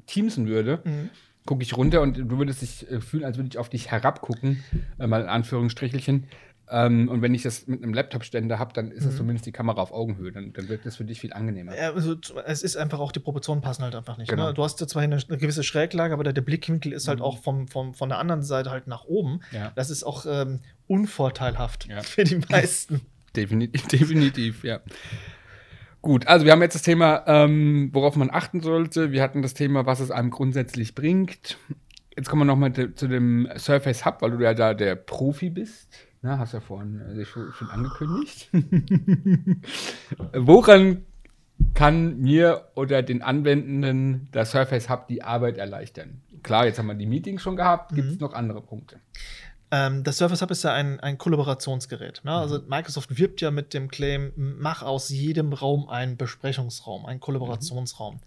[0.06, 1.10] teamsen würde, Mhm.
[1.46, 4.62] gucke ich runter und du würdest dich äh, fühlen, als würde ich auf dich herabgucken,
[4.98, 6.24] äh, mal in Anführungsstrichelchen.
[6.70, 9.16] Ähm, und wenn ich das mit einem Laptop-Ständer habe, dann ist es Mhm.
[9.18, 10.30] zumindest die Kamera auf Augenhöhe.
[10.32, 11.76] Dann, dann wird das für dich viel angenehmer.
[11.76, 14.28] Ja, also, es ist einfach auch, die Proportionen passen halt einfach nicht.
[14.30, 14.48] Genau.
[14.48, 14.54] Ne?
[14.54, 17.24] Du hast ja zwar eine, eine gewisse Schräglage, aber der, der Blickwinkel ist halt Mhm.
[17.24, 19.40] auch vom, vom, von der anderen Seite halt nach oben.
[19.52, 19.72] Ja.
[19.74, 22.02] Das ist auch ähm, unvorteilhaft Ja.
[22.02, 23.00] für die meisten.
[23.36, 24.80] Definitiv, definitiv, ja.
[26.02, 29.12] Gut, also wir haben jetzt das Thema, ähm, worauf man achten sollte.
[29.12, 31.58] Wir hatten das Thema, was es einem grundsätzlich bringt.
[32.16, 35.88] Jetzt kommen wir nochmal zu dem Surface Hub, weil du ja da der Profi bist.
[36.22, 38.50] Na, hast ja vorhin äh, schon, schon angekündigt.
[40.34, 41.04] Woran
[41.74, 46.20] kann mir oder den Anwendenden der Surface Hub die Arbeit erleichtern?
[46.42, 47.94] Klar, jetzt haben wir die Meetings schon gehabt.
[47.94, 48.20] Gibt es Mhm.
[48.20, 49.00] noch andere Punkte?
[49.70, 52.22] Ähm, das Surface Hub ist ja ein, ein Kollaborationsgerät.
[52.24, 52.32] Ne?
[52.32, 58.20] Also Microsoft wirbt ja mit dem Claim, mach aus jedem Raum einen Besprechungsraum, einen Kollaborationsraum.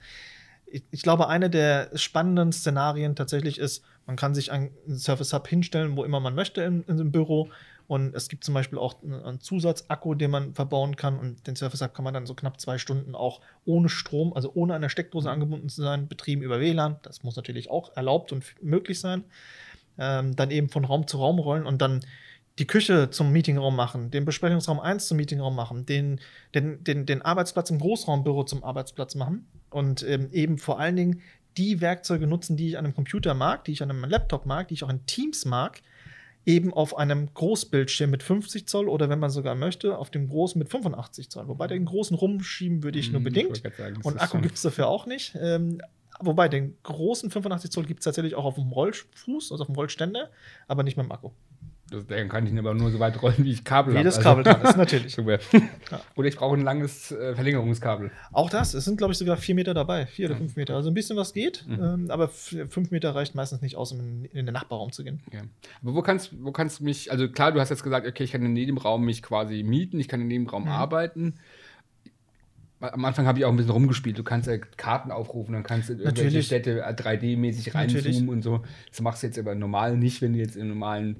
[0.67, 5.47] Ich, ich glaube, eine der spannenden Szenarien tatsächlich ist, man kann sich einen Surface Hub
[5.47, 7.49] hinstellen, wo immer man möchte in einem Büro.
[7.87, 11.19] Und es gibt zum Beispiel auch einen Zusatzakku, den man verbauen kann.
[11.19, 14.51] Und den Surface Hub kann man dann so knapp zwei Stunden auch ohne Strom, also
[14.53, 16.97] ohne an der Steckdose angebunden zu sein, betrieben über WLAN.
[17.03, 19.25] Das muss natürlich auch erlaubt und möglich sein
[19.97, 22.01] ähm, dann eben von Raum zu Raum rollen und dann
[22.59, 26.19] die Küche zum Meetingraum machen, den Besprechungsraum 1 zum Meetingraum machen, den,
[26.53, 31.21] den, den, den Arbeitsplatz im Großraumbüro zum Arbeitsplatz machen und ähm, eben vor allen Dingen
[31.57, 34.67] die Werkzeuge nutzen, die ich an einem Computer mag, die ich an einem Laptop mag,
[34.67, 35.81] die ich auch in Teams mag,
[36.45, 40.59] eben auf einem Großbildschirm mit 50 Zoll oder wenn man sogar möchte, auf dem großen
[40.59, 41.47] mit 85 Zoll.
[41.47, 43.63] Wobei den großen rumschieben würde ich nur Hm, bedingt.
[43.63, 45.35] gerade sagen, Und Akku gibt es dafür auch nicht.
[45.39, 45.81] Ähm,
[46.19, 49.75] wobei, den großen 85 Zoll gibt es tatsächlich auch auf dem Rollfuß, also auf dem
[49.75, 50.29] Rollständer,
[50.67, 51.29] aber nicht mit dem Akku.
[51.93, 54.03] Das, dann kann ich ihn aber nur so weit rollen, wie ich Kabel Wie hab.
[54.05, 55.17] das Also- Kabel dran ist, natürlich.
[55.19, 55.39] Oder
[56.27, 58.09] ich brauche ein langes äh, Verlängerungskabel.
[58.31, 60.75] Auch das, es sind, glaube ich, sogar vier Meter dabei, vier oder fünf Meter.
[60.75, 61.73] Also ein bisschen was geht, Mhm.
[61.83, 65.21] ähm, aber fünf Meter reicht meistens nicht aus, um in, den Nachbarraum zu gehen.
[65.31, 65.41] Ja.
[65.83, 68.31] Aber wo kannst, wo kannst du mich, also klar, du hast jetzt gesagt, okay, ich
[68.31, 70.69] kann in jedem Raum mich quasi mieten, ich kann in jedem Raum Mhm.
[70.69, 71.33] arbeiten.
[72.79, 74.17] Am Anfang habe ich auch ein bisschen rumgespielt.
[74.17, 76.45] Du kannst ja Karten aufrufen, dann kannst du irgendwelche Natürlich.
[76.47, 78.05] Städte äh, 3D-mäßig Natürlich.
[78.07, 78.61] reinzoomen und so.
[78.89, 81.15] Das machst du jetzt aber normal nicht, wenn du jetzt im normalen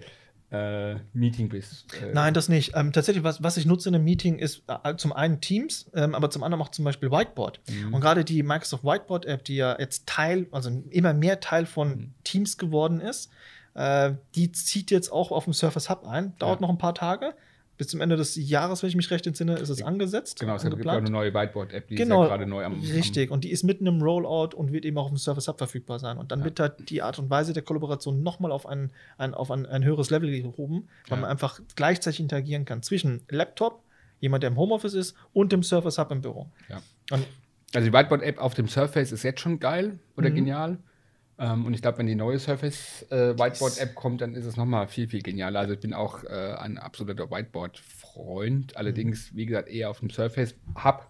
[0.54, 1.88] äh, Meeting bist.
[1.96, 2.74] Äh, Nein, das nicht.
[2.76, 6.14] Ähm, tatsächlich, was, was ich nutze in einem Meeting, ist äh, zum einen Teams, ähm,
[6.14, 7.60] aber zum anderen auch zum Beispiel Whiteboard.
[7.70, 7.94] Mhm.
[7.96, 12.14] Und gerade die Microsoft Whiteboard-App, die ja jetzt Teil, also immer mehr Teil von Mhm.
[12.24, 13.32] Teams geworden ist,
[13.74, 16.38] äh, die zieht jetzt auch auf dem Surface Hub ein.
[16.38, 16.68] Dauert Ja.
[16.68, 17.34] noch ein paar Tage.
[17.78, 20.40] Bis zum Ende des Jahres, wenn ich mich recht entsinne, ist es angesetzt.
[20.40, 21.08] Genau, es gibt ja auch angeplant.
[21.08, 22.80] eine neue Whiteboard-App, die Genau, ist ja gerade neu am.
[22.80, 23.32] richtig.
[23.32, 25.98] Und die ist mitten im Rollout und wird eben auch auf dem Surface Hub verfügbar
[25.98, 26.18] sein.
[26.18, 26.46] Und dann Ja.
[26.46, 29.84] wird halt die Art und Weise der Kollaboration nochmal auf ein, ein, auf ein, ein
[29.84, 31.22] höheres Level gehoben, weil Ja.
[31.22, 33.82] man einfach gleichzeitig interagieren kann zwischen Laptop,
[34.20, 36.48] jemand, der im Homeoffice ist, und dem Surface Hub im Büro.
[36.70, 36.82] Ja.
[37.12, 37.26] Und
[37.74, 40.36] Also die Whiteboard-App auf dem Surface ist jetzt schon geil oder Mhm.
[40.36, 40.78] genial.
[41.44, 44.88] Ähm, und ich glaube, wenn die neue Surface äh, Whiteboard-App kommt, dann ist es nochmal
[44.88, 45.60] viel, viel genialer.
[45.60, 48.78] Also ich bin auch äh, ein absoluter Whiteboard-Freund.
[48.78, 51.08] Allerdings, wie gesagt, eher auf dem Surface Hub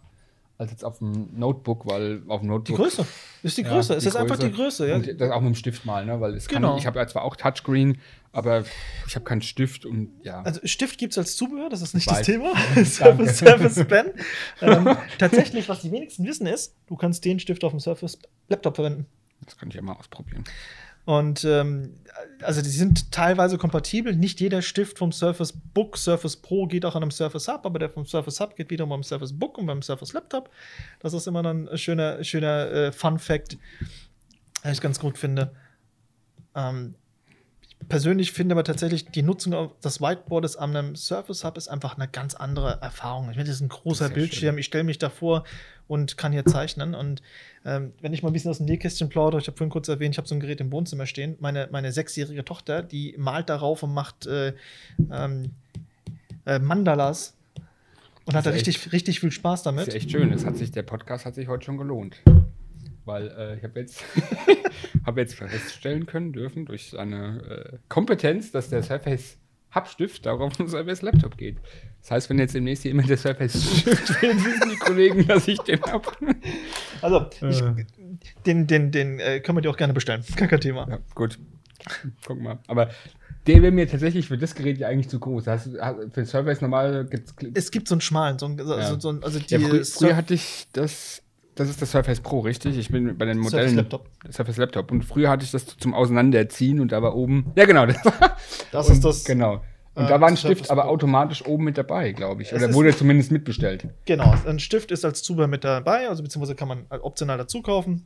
[0.60, 2.78] als jetzt auf dem Notebook, weil auf dem Notebook.
[2.78, 3.06] die Größe
[3.42, 3.96] ist die Ja, Größe.
[3.96, 4.88] es die ist einfach die Größe.
[4.88, 4.96] Ja.
[4.96, 6.22] Und das auch mit dem Stift mal, ne?
[6.22, 6.70] Weil es Genau.
[6.70, 7.98] kann, ich habe ja zwar auch Touchscreen,
[8.32, 8.64] aber
[9.08, 10.42] ich habe keinen Stift und ja.
[10.44, 12.18] Also Stift gibt es als Zubehör, das ist nicht Weiß.
[12.20, 12.54] das Thema.
[12.86, 14.12] Surface, Surface Pen.
[14.62, 18.76] ähm, tatsächlich, was die wenigsten wissen, ist, du kannst den Stift auf dem Surface Laptop
[18.76, 19.08] verwenden.
[19.46, 20.44] Das kann ich ja mal ausprobieren.
[21.06, 21.98] Und ähm,
[22.42, 24.16] also die sind teilweise kompatibel.
[24.16, 27.78] Nicht jeder Stift vom Surface Book, Surface Pro geht auch an einem Surface Hub, aber
[27.78, 30.50] der vom Surface Hub geht wiederum beim Surface Book und beim Surface Laptop.
[31.00, 33.58] Das ist immer dann ein schöner, schöner äh, Fun Fact,
[34.64, 35.54] den ich ganz gut finde.
[36.56, 36.96] Ähm,
[37.90, 42.08] persönlich finde aber tatsächlich, die Nutzung des Whiteboards an einem Surface Hub ist einfach eine
[42.08, 43.30] ganz andere Erfahrung.
[43.30, 44.58] Ich meine, das ist ein großer Das ist Bildschirm.
[44.58, 45.44] Ich stelle mich davor
[45.88, 46.96] und kann hier zeichnen.
[46.96, 47.22] Und
[47.66, 50.16] ähm, wenn ich mal ein bisschen aus dem Nähkästchen plaudere, ich habe vorhin kurz erwähnt,
[50.16, 51.36] ich habe so ein Gerät im Wohnzimmer stehen.
[51.40, 54.54] Meine, meine sechsjährige Tochter, die malt darauf und macht äh,
[55.12, 55.52] ähm,
[56.46, 57.36] äh, Mandalas
[58.26, 59.88] und hat da richtig, richtig viel Spaß Das damit.
[59.88, 60.32] ist echt schön.
[60.32, 62.18] Das hat sich, der Podcast hat sich heute schon gelohnt.
[63.06, 64.04] Weil äh, ich habe jetzt,
[65.06, 69.38] hab jetzt feststellen können dürfen durch seine äh, Kompetenz, dass der Surface
[69.76, 71.58] Hubstift darauf ein Surface Laptop geht.
[72.02, 75.48] Das heißt, wenn jetzt demnächst hier immer der Surface Stift steht, wissen die Kollegen, dass
[75.48, 76.10] ich den habe.
[77.02, 77.62] Also, ich,
[78.46, 80.24] den, den, den äh, können wir dir auch gerne bestellen.
[80.36, 80.88] Gar kein Thema.
[80.90, 81.40] Ja, gut.
[82.26, 82.60] Guck mal.
[82.68, 82.90] Aber
[83.48, 85.44] der wäre mir tatsächlich für das Gerät ja eigentlich zu groß.
[85.46, 85.78] Das heißt,
[86.14, 89.00] für Surface normal gibt Es gibt so einen schmalen, so einen, so, Ja.
[89.00, 91.23] so, einen- also die ja, frü früher hatte ich das.
[91.56, 92.78] Das ist das Surface Pro, richtig?
[92.78, 93.70] Ich bin bei den Modellen.
[93.70, 94.10] Surface Laptop.
[94.32, 94.92] Surface Laptop.
[94.92, 97.52] Und früher hatte ich das zum Auseinanderziehen und da war oben.
[97.56, 97.86] Ja, genau.
[97.96, 98.04] Das,
[98.72, 99.62] Das und, ist das- Genau.
[99.96, 100.90] Und äh, da war ein Surface Stift aber Pro.
[100.90, 102.52] automatisch oben mit dabei, glaube ich.
[102.52, 103.88] Oder wurde zumindest mitbestellt.
[104.06, 108.04] Genau, ein Stift ist als Zubehör mit dabei, also beziehungsweise kann man optional dazu kaufen.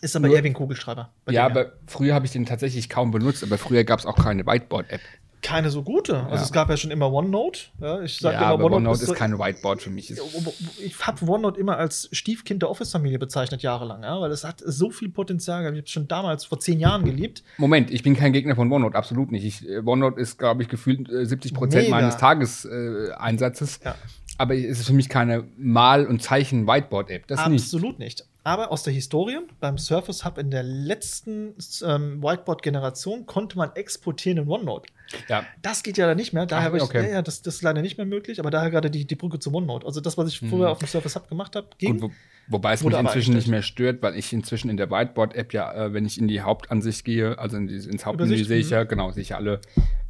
[0.00, 1.10] Ist aber Nur- eher wie ein Kugelschreiber.
[1.28, 4.46] Ja, aber früher habe ich den tatsächlich kaum benutzt, aber früher gab es auch keine
[4.46, 5.00] Whiteboard-App.
[5.44, 6.16] Keine so gute.
[6.24, 6.42] Also Ja.
[6.42, 7.60] es gab ja schon immer OneNote.
[7.80, 10.10] Ja, ich sag Ja, immer, aber OneNote so- ist keine Whiteboard für mich.
[10.10, 14.90] Ich habe OneNote immer als Stiefkind der Office-Familie bezeichnet, jahrelang, ja, weil es hat so
[14.90, 15.74] viel Potenzial gehabt.
[15.76, 17.44] Ich habe es schon damals, vor zehn Jahren geliebt.
[17.58, 19.44] Moment, ich bin kein Gegner von OneNote, absolut nicht.
[19.44, 21.96] Ich, äh, OneNote ist, glaube ich, gefühlt äh, 70 Prozent Mega.
[21.96, 23.78] meines Tageseinsatzes.
[23.84, 23.92] Äh.
[24.36, 27.26] Aber es ist für mich keine Mal- und Zeichen-Whiteboard-App.
[27.28, 27.62] Das nicht.
[27.64, 28.26] Absolut nicht.
[28.46, 31.54] Aber aus der Historie, beim Surface Hub in der letzten
[31.86, 34.86] ähm, Whiteboard-Generation konnte man exportieren in OneNote.
[35.28, 35.44] Ja.
[35.62, 36.46] Das geht ja dann nicht mehr.
[36.46, 37.02] Daher Ach, habe ich, okay.
[37.02, 39.38] ja, ja, das, das ist leider nicht mehr möglich, aber daher gerade die, die Brücke
[39.38, 39.86] zu OneNote.
[39.86, 41.98] Also das, was ich vorher auf dem Surface Hub gemacht habe, ging.
[41.98, 42.12] Gut,
[42.48, 45.72] wo, wobei es mich inzwischen nicht mehr stört, weil ich inzwischen in der Whiteboard-App ja,
[45.72, 48.72] äh, wenn ich in die Hauptansicht gehe, also in die, ins Hauptmenü, sehe ich mhm.
[48.72, 49.60] ja, genau, sehe ich alle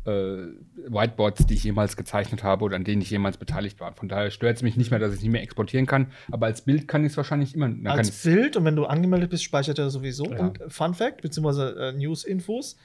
[0.07, 0.37] äh,
[0.87, 3.95] Whiteboards, die ich jemals gezeichnet habe oder an denen ich jemals beteiligt war.
[3.95, 6.09] Von daher stört es mich nicht mehr, dass ich nicht mehr exportieren kann.
[6.31, 7.71] Aber als Bild kann ich es wahrscheinlich immer.
[7.91, 10.31] Als Bild und wenn du angemeldet bist, speichert er sowieso.
[10.31, 10.41] Ja.
[10.41, 12.77] Und Fun Fact, beziehungsweise äh, News-Infos.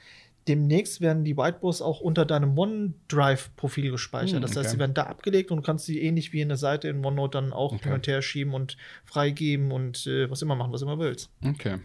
[0.48, 4.36] Demnächst werden die Whiteboards auch unter deinem OneDrive-Profil gespeichert.
[4.36, 4.68] Hm, das heißt, okay.
[4.70, 7.38] sie werden da abgelegt und du kannst sie ähnlich wie in der Seite in OneNote
[7.38, 7.84] dann auch Okay.
[7.84, 11.30] hin und her schieben und freigeben und äh, was immer machen, was immer willst.
[11.44, 11.78] Okay,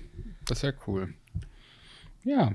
[0.46, 1.14] das ist ja cool.
[2.24, 2.54] Ja.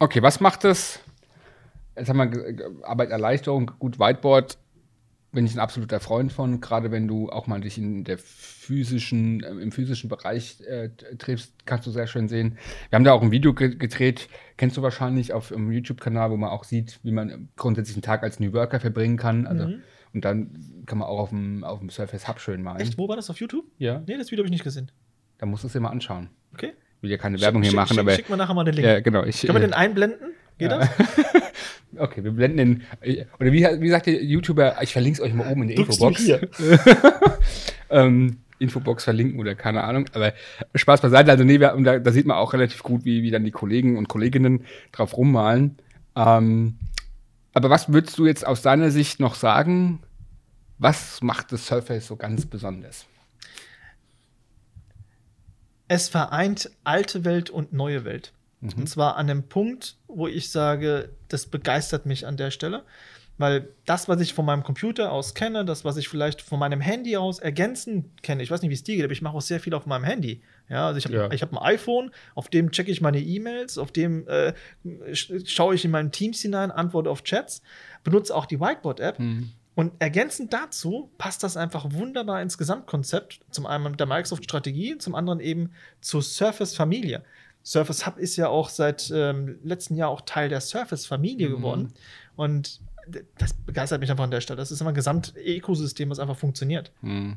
[0.00, 1.00] Okay, was macht es?
[1.96, 4.58] Jetzt haben wir Arbeiterleichterung, gut Whiteboard.
[5.34, 9.42] Bin ich ein absoluter Freund von, gerade wenn du auch mal dich in der physischen,
[9.42, 12.56] äh, im physischen Bereich äh, triffst, kannst du sehr schön sehen.
[12.90, 16.36] Wir haben da auch ein Video ge gedreht, kennst du wahrscheinlich auf dem YouTube-Kanal, wo
[16.36, 19.46] man auch sieht, wie man grundsätzlich einen Tag als New Worker verbringen kann.
[19.46, 19.82] Also, Mhm.
[20.12, 22.80] Und dann kann man auch auf dem, auf dem Surface Hub schön malen.
[22.80, 22.96] Echt?
[22.96, 23.30] Wo war das?
[23.30, 23.64] Auf YouTube?
[23.78, 24.00] Ja.
[24.06, 24.92] Nee, das Video habe ich nicht gesehen.
[25.38, 26.30] Da musst du es dir mal anschauen.
[26.52, 26.70] Okay.
[26.98, 28.12] Ich will ja keine Werbung hier Schick- machen, schick, aber.
[28.14, 28.86] Schick mal nachher mal den Link.
[28.86, 29.24] Ja, genau.
[29.24, 30.33] Ich, Können wir äh, den einblenden?
[30.58, 30.78] Geht ja.
[30.78, 30.90] das?
[31.96, 32.82] Okay, wir blenden den.
[33.02, 35.76] äh, Oder wie, wie sagt der YouTuber, ich verlinke es euch mal oben in der
[35.76, 36.28] Drückst Infobox.
[37.90, 40.06] ähm, Infobox verlinken oder keine Ahnung.
[40.12, 40.32] Aber
[40.74, 41.30] Spaß beiseite.
[41.30, 43.96] Also, nee, wir, da, da sieht man auch relativ gut, wie, wie dann die Kollegen
[43.96, 45.76] und Kolleginnen drauf rummalen.
[46.16, 46.78] Ähm,
[47.52, 50.00] aber was würdest du jetzt aus deiner Sicht noch sagen?
[50.78, 53.06] Was macht das Surface so ganz besonders?
[55.86, 58.32] Es vereint alte Welt und neue Welt.
[58.76, 62.84] Und zwar an dem Punkt, wo ich sage, das begeistert mich an der Stelle.
[63.36, 66.80] Weil das, was ich von meinem Computer aus kenne, das, was ich vielleicht von meinem
[66.80, 69.40] Handy aus ergänzend kenne, ich weiß nicht, wie es dir geht, aber ich mache auch
[69.42, 70.40] sehr viel auf meinem Handy.
[70.68, 71.32] Ja, also ich habe Ja.
[71.32, 74.52] ich hab ein iPhone, auf dem checke ich meine E-Mails, auf dem äh,
[75.10, 77.60] sch- schaue ich in meinen Teams hinein, antworte auf Chats,
[78.04, 79.18] benutze auch die Whiteboard-App.
[79.74, 83.40] Und ergänzend dazu passt das einfach wunderbar ins Gesamtkonzept.
[83.50, 87.24] Zum einen der Microsoft-Strategie, zum anderen eben zur Surface-Familie.
[87.64, 91.94] Surface Hub ist ja auch seit ähm, letztem Jahr auch Teil der Surface-Familie geworden.
[92.36, 92.80] Und
[93.38, 94.58] das begeistert mich einfach an der Stelle.
[94.58, 96.92] Das ist immer ein Gesamtökosystem, was einfach funktioniert.
[97.00, 97.36] Hm.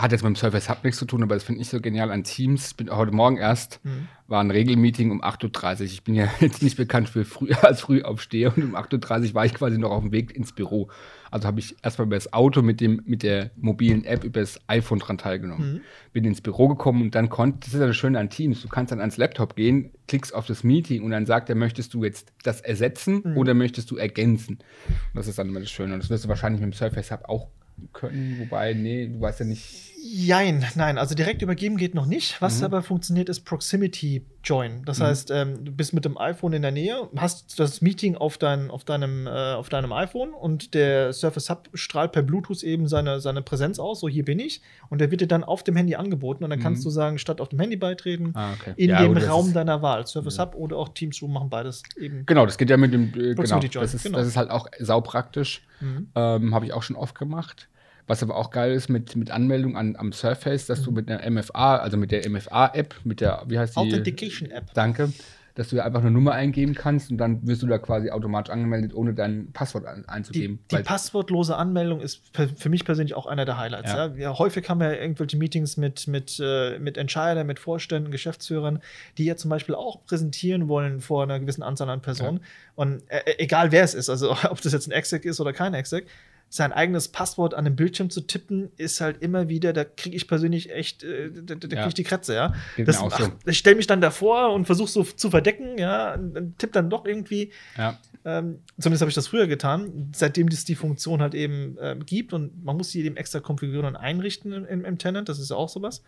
[0.00, 2.10] Hat jetzt mit dem Surface Hub nichts zu tun, aber das finde ich so genial
[2.10, 2.68] an Teams.
[2.68, 4.08] Ich bin heute Morgen erst, Mhm.
[4.28, 5.84] war ein Regelmeeting um 8.30 Uhr.
[5.86, 9.44] Ich bin ja jetzt nicht bekannt für früh, als Frühaufsteher und um 8.30 Uhr war
[9.44, 10.88] ich quasi noch auf dem Weg ins Büro.
[11.30, 14.58] Also habe ich erstmal über das Auto mit, dem, mit der mobilen App über das
[14.68, 15.74] iPhone dran teilgenommen.
[15.74, 15.80] Mhm.
[16.12, 18.68] Bin ins Büro gekommen und dann konnte, das ist ja das Schöne an Teams, du
[18.68, 22.04] kannst dann ans Laptop gehen, klickst auf das Meeting und dann sagt er, möchtest du
[22.04, 23.36] jetzt das ersetzen Mhm.
[23.36, 24.56] oder möchtest du ergänzen?
[24.88, 25.94] Und das ist dann immer das Schöne.
[25.94, 27.48] Und das wirst du wahrscheinlich mit dem Surface Hub auch
[27.94, 29.89] können, wobei, nee, du weißt ja nicht.
[30.02, 32.40] Jein, nein, also direkt übergeben geht noch nicht.
[32.40, 32.64] Was Mhm.
[32.64, 34.82] aber funktioniert, ist Proximity Join.
[34.86, 38.38] Das heißt, ähm, du bist mit dem iPhone in der Nähe, hast das Meeting auf,
[38.38, 42.88] dein, auf, deinem, äh, auf deinem iPhone und der Surface Hub strahlt per Bluetooth eben
[42.88, 44.62] seine, seine Präsenz aus, so hier bin ich.
[44.88, 46.84] Und der wird dir dann auf dem Handy angeboten und dann kannst Mhm.
[46.84, 48.72] du sagen, statt auf dem Handy beitreten, Ah, okay.
[48.76, 50.06] in Ja, dem Raum deiner Wahl.
[50.06, 52.24] Surface Hub oder auch Teams Room machen beides eben.
[52.24, 54.16] Genau, das geht ja mit dem, äh, genau, Proximity Join, das ist, genau.
[54.18, 55.62] das ist halt auch saupraktisch.
[55.80, 56.08] Mhm.
[56.14, 57.68] Ähm, Habe ich auch schon oft gemacht.
[58.10, 60.84] Was aber auch geil ist mit, mit Anmeldung an, am Surface, dass Mhm.
[60.84, 63.78] du mit einer MFA, also mit der MFA-App, mit der, wie heißt die?
[63.78, 64.74] Authentication App.
[64.74, 65.12] Danke.
[65.56, 68.94] dass du einfach eine Nummer eingeben kannst und dann wirst du da quasi automatisch angemeldet,
[68.94, 70.58] ohne dein Passwort ein, einzugeben.
[70.70, 72.22] Die, die passwortlose Anmeldung ist
[72.56, 73.92] für mich persönlich auch einer der Highlights.
[73.92, 74.06] Ja.
[74.06, 74.14] Ja.
[74.16, 78.80] ja häufig haben wir irgendwelche Meetings mit, mit, äh, mit Entscheidern, mit Vorständen, Geschäftsführern,
[79.18, 82.40] die ja zum Beispiel auch präsentieren wollen vor einer gewissen Anzahl an Personen.
[82.74, 85.74] Und äh egal wer es ist, also ob das jetzt ein Exec ist oder kein
[85.74, 86.06] Exec,
[86.52, 90.26] sein eigenes Passwort an den Bildschirm zu tippen, ist halt immer wieder, da kriege ich
[90.26, 92.54] persönlich echt, äh, da, da kriege ich die Kratze, ja.
[92.76, 93.08] Das, so.
[93.08, 96.90] ach, ich stelle mich dann davor und versuche so zu verdecken, ja, und tipp dann
[96.90, 97.52] doch irgendwie.
[97.78, 97.96] Ja.
[98.24, 102.32] Ähm, zumindest habe ich das früher getan, seitdem es die Funktion halt eben äh, gibt
[102.32, 105.56] und man muss sie eben extra konfigurieren und einrichten im, im Tenant, das ist ja
[105.56, 106.02] auch sowas.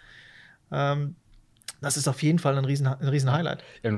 [0.72, 1.14] Ähm,
[1.80, 3.62] das ist auf jeden Fall ein riesen, ein riesen Highlight.
[3.84, 3.96] Ja,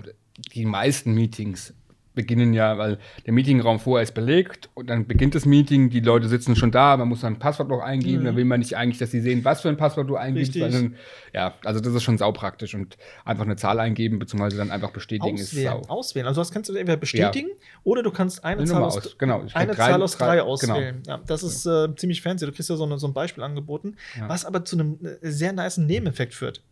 [0.55, 1.73] die meisten Meetings
[2.15, 6.29] beginnen ja, weil der Meetingraum vorher ist belegt und dann beginnt das Meeting, die Leute
[6.29, 8.27] sitzen schon da, man muss dann ein Passwort noch eingeben, mhm.
[8.27, 10.55] dann will man nicht eigentlich, dass sie sehen, was für ein Passwort du eingibst.
[10.61, 10.97] Dann,
[11.33, 15.35] ja, also das ist schon saupraktisch und einfach eine Zahl eingeben, beziehungsweise dann einfach bestätigen
[15.35, 15.95] auswählen, ist sau.
[15.95, 17.67] Auswählen, also das kannst du entweder bestätigen ja.
[17.83, 21.03] oder du kannst eine, Zahl aus, aus, genau, eine drei, Zahl aus drei, drei auswählen.
[21.03, 21.17] Genau.
[21.17, 23.97] Ja, das ist äh, ziemlich fancy, du kriegst ja so, eine, so ein Beispiel angeboten,
[24.19, 24.29] ja.
[24.29, 26.63] was aber zu einem äh, sehr nice Nebeneffekt führt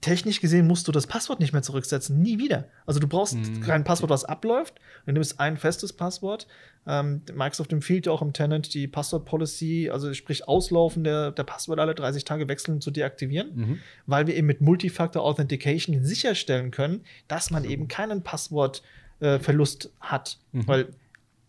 [0.00, 2.20] technisch gesehen musst du das Passwort nicht mehr zurücksetzen.
[2.20, 2.68] Nie wieder.
[2.86, 3.60] Also du brauchst mhm.
[3.60, 4.80] kein Passwort, was abläuft.
[5.06, 6.46] Du nimmst ein festes Passwort.
[6.86, 11.82] Ähm, Microsoft empfiehlt ja auch im Tenant die Passwort-Policy, also sprich Auslaufen der, der Passwörter
[11.82, 13.78] alle 30 Tage wechseln zu deaktivieren, mhm.
[14.06, 20.38] weil wir eben mit Multifactor Authentication sicherstellen können, dass man eben keinen Passwortverlust äh, hat.
[20.52, 20.66] Mhm.
[20.66, 20.88] Weil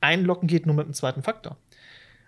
[0.01, 1.57] einloggen geht nur mit dem zweiten Faktor.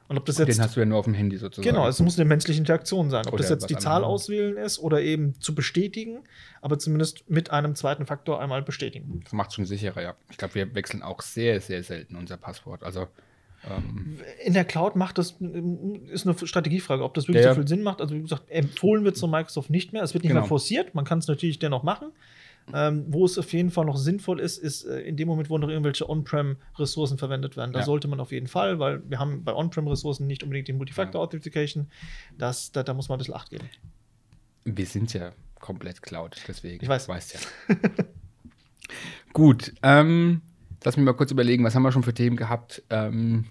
[0.08, 1.68] Und ob das jetzt, den hast du ja nur auf dem Handy sozusagen.
[1.68, 3.26] Genau, es muss eine menschliche Interaktion sein.
[3.26, 6.24] Ob oder das jetzt die Zahl auswählen ist oder eben zu bestätigen,
[6.62, 9.22] aber zumindest mit einem zweiten Faktor einmal bestätigen.
[9.24, 10.16] Das macht schon sicherer, ja.
[10.30, 12.84] Ich glaube, wir wechseln auch sehr, sehr selten unser Passwort.
[12.84, 13.08] Also
[13.66, 15.36] ähm in der Cloud macht das,
[16.12, 18.02] ist eine Strategiefrage, ob das wirklich ja, so viel Sinn macht.
[18.02, 20.04] Also wie gesagt, empfohlen wird es von Microsoft nicht mehr.
[20.04, 20.42] Es wird nicht genau.
[20.42, 20.94] mehr forciert.
[20.96, 22.12] Man kann es natürlich dennoch machen.
[22.74, 25.58] Ähm, wo es auf jeden Fall noch sinnvoll ist, ist äh, in dem Moment, wo
[25.58, 27.74] noch irgendwelche On-Prem-Ressourcen verwendet werden.
[27.74, 27.86] Da ja.
[27.86, 31.92] sollte man auf jeden Fall, weil wir haben bei On-Prem-Ressourcen nicht unbedingt die Multifactor-Authentication.
[32.38, 33.70] Das, da, da muss man ein bisschen Acht geben.
[34.64, 36.82] Wir sind ja komplett Cloud, deswegen.
[36.82, 37.10] Ich weiß.
[37.10, 37.76] Weißt ja.
[39.34, 40.42] Gut, ähm,
[40.84, 42.84] lass mich mal kurz überlegen, was haben wir schon für Themen gehabt?
[42.90, 43.46] Ähm,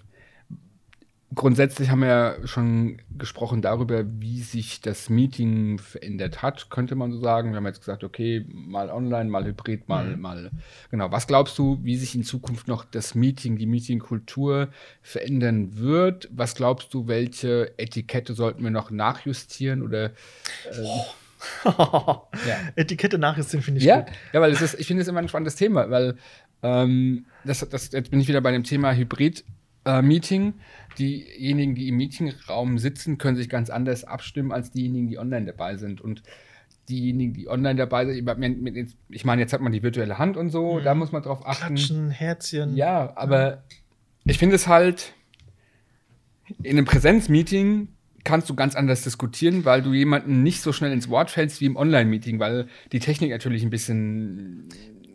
[1.35, 7.11] Grundsätzlich haben wir ja schon gesprochen darüber, wie sich das Meeting verändert hat, könnte man
[7.11, 7.51] so sagen.
[7.51, 10.21] Wir haben jetzt gesagt, okay, mal online, mal hybrid, mal, mhm.
[10.21, 10.51] mal.
[10.91, 11.11] Genau.
[11.11, 14.69] Was glaubst du, wie sich in Zukunft noch das Meeting, die Meetingkultur
[15.01, 16.29] verändern wird?
[16.31, 20.05] Was glaubst du, welche Etikette sollten wir noch nachjustieren oder?
[20.05, 20.11] Äh,
[21.65, 22.27] ja.
[22.75, 24.01] Etikette nachjustieren finde ich ja?
[24.01, 24.11] gut.
[24.33, 26.15] Ja, weil ist, ich finde es immer ein spannendes Thema, weil
[26.63, 29.43] ähm, das, das, jetzt bin ich wieder bei dem Thema Hybrid
[29.85, 30.53] äh, Meeting.
[30.97, 35.77] Diejenigen, die im Meetingraum sitzen, können sich ganz anders abstimmen als diejenigen, die online dabei
[35.77, 36.01] sind.
[36.01, 36.23] Und
[36.89, 40.79] diejenigen, die online dabei sind, ich meine, jetzt hat man die virtuelle Hand und so,
[40.79, 40.83] mhm.
[40.83, 41.75] da muss man drauf achten.
[41.75, 42.75] Klatschen, Herzchen.
[42.75, 43.63] Ja, aber
[44.25, 45.13] ich finde es halt,
[46.61, 47.87] in einem Präsenzmeeting
[48.23, 51.65] kannst du ganz anders diskutieren, weil du jemanden nicht so schnell ins Wort fällst wie
[51.65, 54.69] im Online-Meeting, weil die Technik natürlich ein bisschen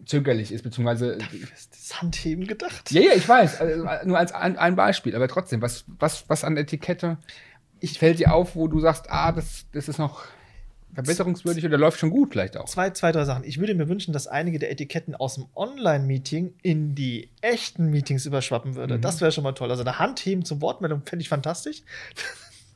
[0.08, 1.16] zögerlich ist, beziehungsweise.
[1.18, 2.90] Dafür ist das Handheben gedacht.
[2.90, 3.60] Ja, ja, ich weiß.
[3.60, 7.18] Also, nur als ein, ein, Beispiel, aber trotzdem, was, was, was an Etikette
[7.80, 10.24] ich, fällt dir auf, wo du sagst, ah, das, das ist noch
[10.94, 12.64] verbesserungswürdig oder läuft schon gut vielleicht auch?
[12.64, 13.44] Zwei, zwei, drei Sachen.
[13.44, 18.26] Ich würde mir wünschen, dass einige der Etiketten aus dem Online-Meeting in die echten Meetings
[18.26, 18.96] überschwappen würde.
[18.96, 19.02] Mhm.
[19.02, 19.70] Das wäre schon mal toll.
[19.70, 21.82] Also eine Handheben zur Wortmeldung fände ich fantastisch.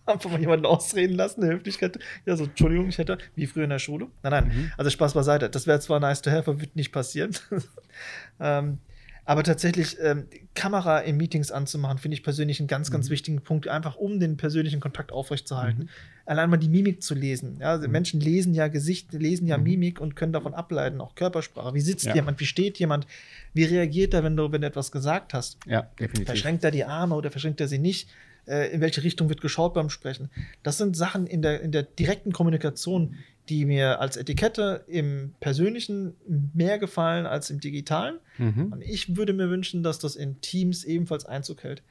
[0.06, 1.98] Einfach mal jemanden ausreden lassen, eine Höflichkeit.
[2.26, 4.08] Ja, so, Entschuldigung, ich hätte, wie früher in der Schule.
[4.22, 4.72] Nein, nein, mhm.
[4.76, 5.48] also Spaß beiseite.
[5.50, 7.36] Das wäre zwar nice to have, aber wird nicht passieren.
[8.40, 8.78] ähm,
[9.24, 13.12] aber tatsächlich, ähm, Kamera in Meetings anzumachen, finde ich persönlich einen ganz, ganz mhm.
[13.12, 15.84] wichtigen Punkt, einfach um den persönlichen Kontakt aufrechtzuerhalten.
[15.84, 15.88] Mhm.
[16.26, 17.58] Allein mal die Mimik zu lesen.
[17.60, 17.92] Ja, also mhm.
[17.92, 19.64] Menschen lesen ja Gesicht, lesen ja mhm.
[19.64, 21.72] Mimik und können davon ableiten, auch Körpersprache.
[21.72, 22.14] Wie sitzt ja.
[22.16, 23.06] jemand, wie steht jemand,
[23.54, 25.58] wie reagiert er, wenn du, wenn du etwas gesagt hast?
[25.66, 26.26] Ja, definitiv.
[26.26, 28.08] Verschränkt er die Arme oder verschränkt er sie nicht?
[28.46, 30.30] Äh, in welche Richtung wird geschaut beim Sprechen.
[30.62, 33.16] Das sind Sachen in der, in der direkten Kommunikation,
[33.48, 36.14] die mir als Etikette im Persönlichen
[36.54, 38.18] mehr gefallen als im Digitalen.
[38.38, 38.72] Mhm.
[38.72, 41.82] Und ich würde mir wünschen, dass das in Teams ebenfalls Einzug hält.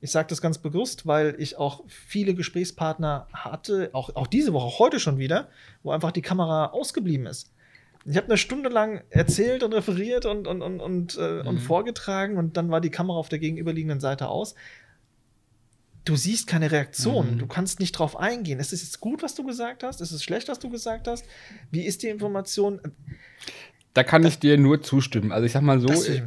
[0.00, 4.66] Ich sage das ganz bewusst, weil ich auch viele Gesprächspartner hatte, auch, auch diese Woche,
[4.66, 5.48] auch heute schon wieder,
[5.82, 7.52] wo einfach die Kamera ausgeblieben ist.
[8.04, 11.48] Ich habe eine Stunde lang erzählt und referiert und, und, und, und, äh, mhm.
[11.48, 14.54] und vorgetragen und dann war die Kamera auf der gegenüberliegenden Seite aus
[16.06, 17.34] du siehst keine Reaktion.
[17.34, 17.38] Mhm.
[17.38, 18.58] Du kannst nicht drauf eingehen.
[18.58, 20.00] Ist es jetzt gut, was du gesagt hast?
[20.00, 21.26] Ist es schlecht, was du gesagt hast?
[21.70, 22.80] Wie ist die Information?
[23.92, 25.32] Da kann ich dir nur zustimmen.
[25.32, 26.22] Also ich sag mal so, ich,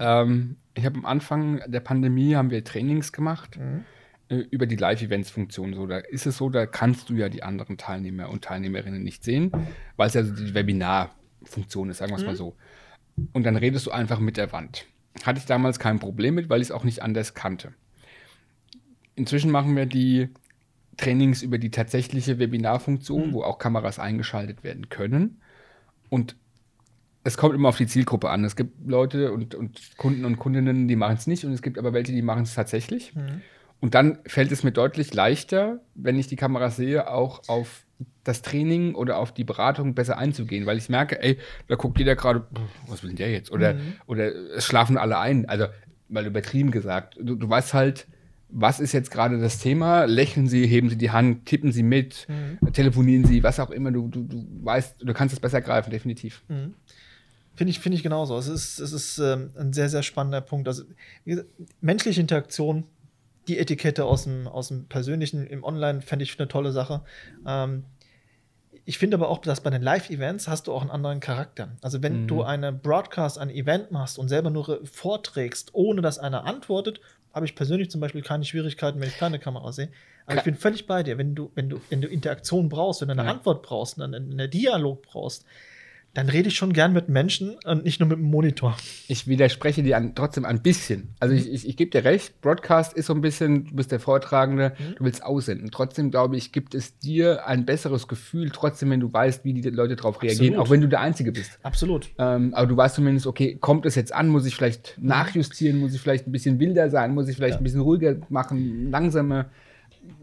[0.00, 3.84] ähm, ich habe am Anfang der Pandemie haben wir Trainings gemacht mhm.
[4.28, 5.74] äh, über die Live-Events-Funktion.
[5.74, 9.22] So, da ist es so, da kannst du ja die anderen Teilnehmer und Teilnehmerinnen nicht
[9.22, 9.52] sehen,
[9.96, 12.56] weil es ja so die Webinar Funktion ist, sagen wir es mal so.
[13.32, 14.86] Und dann redest du einfach mit der Wand.
[15.24, 17.74] Hatte ich damals kein Problem mit, weil ich es auch nicht anders kannte.
[19.16, 20.28] Inzwischen machen wir die
[20.96, 25.40] Trainings über die tatsächliche Webinarfunktion, wo auch Kameras eingeschaltet werden können.
[26.08, 26.36] Und
[27.24, 28.44] es kommt immer auf die Zielgruppe an.
[28.44, 31.78] Es gibt Leute und, und Kunden und Kundinnen, die machen es nicht und es gibt
[31.78, 33.12] aber welche, die machen es tatsächlich.
[33.80, 37.84] Und dann fällt es mir deutlich leichter, wenn ich die Kameras sehe, auch auf
[38.24, 41.38] das Training oder auf die Beratung besser einzugehen, weil ich merke, ey,
[41.68, 43.50] da guckt jeder gerade, "Pff, was will denn der jetzt?
[43.52, 43.74] Oder,
[44.06, 45.46] oder es schlafen alle ein.
[45.48, 45.66] Also,
[46.08, 47.16] mal übertrieben gesagt.
[47.20, 48.06] Du, du weißt halt,
[48.54, 50.04] was ist jetzt gerade das Thema?
[50.04, 52.26] Lächeln Sie, heben Sie die Hand, tippen Sie mit,
[52.72, 53.90] telefonieren Sie, was auch immer.
[53.90, 56.42] Du, du, du weißt, du kannst es besser greifen, definitiv.
[57.56, 58.38] Finde ich, finde ich genauso.
[58.38, 60.68] Es ist, es ist ähm, ein sehr, sehr spannender Punkt.
[60.68, 60.84] Also,
[61.24, 61.48] gesagt,
[61.80, 62.84] menschliche Interaktion,
[63.48, 67.02] die Etikette aus dem, aus dem Persönlichen im Online fände ich eine tolle Sache.
[67.46, 67.84] Ähm,
[68.84, 71.70] ich finde aber auch, dass bei den Live-Events hast du auch einen anderen Charakter.
[71.80, 76.44] Also wenn du eine Broadcast, ein Event machst und selber nur vorträgst, ohne dass einer
[76.44, 77.00] antwortet,
[77.34, 79.88] habe ich persönlich zum Beispiel keine Schwierigkeiten, wenn ich keine Kamera sehe.
[80.26, 81.18] Aber Ka- ich bin völlig bei dir.
[81.18, 83.30] Wenn du, wenn du, wenn du Interaktion brauchst, wenn du eine Ja.
[83.32, 85.44] Antwort brauchst, einen, einen Dialog brauchst,
[86.14, 88.76] dann rede ich schon gern mit Menschen und nicht nur mit dem Monitor.
[89.08, 91.14] Ich widerspreche dir an, trotzdem ein bisschen.
[91.20, 93.98] Also ich, ich, ich gebe dir recht, Broadcast ist so ein bisschen, du bist der
[94.00, 95.70] Vortragende, du willst aussenden.
[95.72, 99.68] Trotzdem glaube ich, gibt es dir ein besseres Gefühl, trotzdem, wenn du weißt, wie die
[99.70, 101.58] Leute darauf reagieren, auch wenn du der Einzige bist.
[101.62, 102.08] Absolut.
[102.18, 105.94] Ähm, aber du weißt zumindest, okay, kommt es jetzt an, muss ich vielleicht nachjustieren, muss
[105.94, 107.60] ich vielleicht ein bisschen wilder sein, muss ich vielleicht Ja.
[107.60, 109.46] ein bisschen ruhiger machen, langsamer.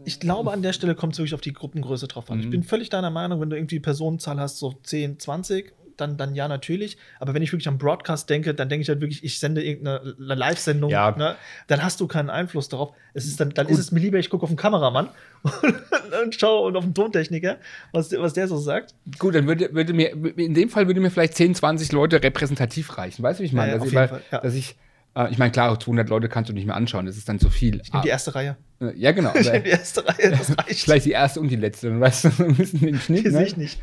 [0.04, 2.40] Ich glaube, an der Stelle kommt es wirklich auf die Gruppengröße drauf an.
[2.40, 6.34] Ich bin völlig deiner Meinung, wenn du irgendwie Personenzahl hast, so 10, 20, dann, dann
[6.34, 6.96] ja, natürlich.
[7.20, 10.14] Aber wenn ich wirklich am Broadcast denke, dann denke ich halt wirklich, ich sende irgendeine
[10.20, 11.10] eine Live-Sendung, Ja.
[11.16, 11.36] ne?
[11.68, 12.94] dann hast du keinen Einfluss darauf.
[13.14, 15.08] Es ist dann, dann ist es mir lieber, ich gucke auf den Kameramann
[16.24, 17.56] und schaue und auf den Tontechniker,
[17.92, 18.94] was, der- was der so sagt.
[19.18, 22.96] Gut, dann würde, würde mir, in dem Fall würde mir vielleicht 10, 20 Leute repräsentativ
[22.98, 23.22] reichen.
[23.22, 23.72] Weißt du, wie ich meine?
[23.72, 24.40] Ja, ja, dass, ich, Fall, ja.
[24.40, 24.76] dass ich,
[25.14, 27.50] äh, ich meine, klar, 200 Leute kannst du nicht mehr anschauen, das ist dann zu
[27.50, 27.80] viel.
[27.82, 28.56] Ich nehme die erste Reihe.
[28.80, 29.32] Äh, ja, genau.
[29.38, 30.80] Ich nehme die erste Reihe, das reicht.
[30.84, 33.24] Vielleicht die erste und die letzte, dann weißt du ein bisschen den Schnitt.
[33.26, 33.46] Die sehe Ne?
[33.46, 33.80] ich nicht.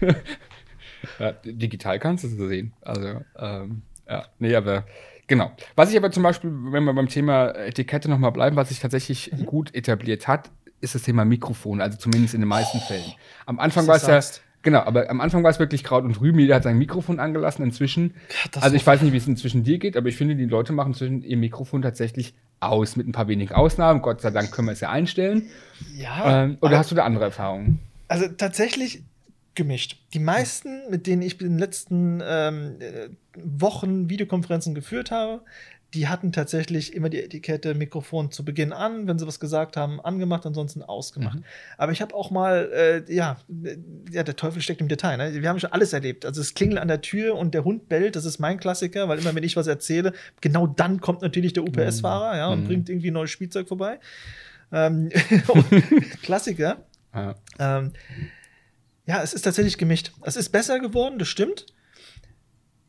[1.20, 2.74] Ja, digital kannst du es sehen.
[2.82, 4.86] Also, ähm, ja, nee, aber
[5.28, 5.52] genau.
[5.76, 9.32] Was ich aber zum Beispiel, wenn wir beim Thema Etikette nochmal bleiben, was sich tatsächlich
[9.32, 9.46] Mhm.
[9.46, 10.50] gut etabliert hat,
[10.82, 13.04] ist das Thema Mikrofon, also zumindest in den meisten Fällen.
[13.46, 14.20] Am Anfang war es ja,
[14.62, 17.64] genau, aber am Anfang war es wirklich Kraut und Rüben, jeder hat sein Mikrofon angelassen.
[17.64, 18.64] Inzwischen, Katastrophe.
[18.64, 20.90] also ich weiß nicht, wie es inzwischen dir geht, aber ich finde, die Leute machen
[20.94, 24.02] inzwischen ihr Mikrofon tatsächlich aus, mit ein paar wenigen Ausnahmen.
[24.02, 25.50] Gott sei Dank können wir es ja einstellen.
[25.96, 27.80] Ja, Ähm, oder hast du da andere Erfahrungen?
[28.08, 29.04] Also tatsächlich
[29.60, 29.98] gemischt.
[30.14, 35.42] Die meisten, mit denen ich in den letzten ähm, äh, Wochen Videokonferenzen geführt habe,
[35.94, 40.00] die hatten tatsächlich immer die Etikette Mikrofon zu Beginn an, wenn sie was gesagt haben,
[40.00, 41.40] angemacht, ansonsten ausgemacht.
[41.80, 43.76] Aber ich habe auch mal, äh, ja, äh,
[44.12, 45.18] ja, der Teufel steckt im Detail.
[45.18, 45.42] Ne?
[45.42, 46.26] Wir haben schon alles erlebt.
[46.26, 49.18] Also das Klingeln an der Tür und der Hund bellt, das ist mein Klassiker, weil
[49.18, 52.66] immer wenn ich was erzähle, genau dann kommt natürlich der UPS-Fahrer ja, und Mhm.
[52.68, 54.00] bringt irgendwie neues Spielzeug vorbei.
[54.72, 55.10] Ähm,
[56.22, 56.86] Klassiker.
[57.16, 57.34] Ja.
[57.58, 57.94] Ähm,
[59.10, 60.12] ja, es ist tatsächlich gemischt.
[60.22, 61.66] Es ist besser geworden, das stimmt.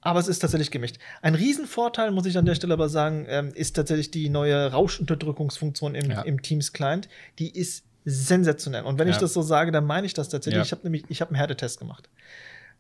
[0.02, 0.96] Aber es ist tatsächlich gemischt.
[1.22, 5.94] Ein Riesenvorteil, muss ich an der Stelle aber sagen, ähm, ist tatsächlich die neue Rauschunterdrückungsfunktion
[5.94, 6.22] im, Ja.
[6.22, 7.08] im Teams-Client.
[7.38, 8.84] Die ist sensationell.
[8.84, 9.20] Und wenn ich Ja.
[9.22, 10.56] das so sage, dann meine ich das tatsächlich.
[10.58, 10.62] Ja.
[10.64, 12.08] Ich habe nämlich, ich habe einen Härtetest gemacht.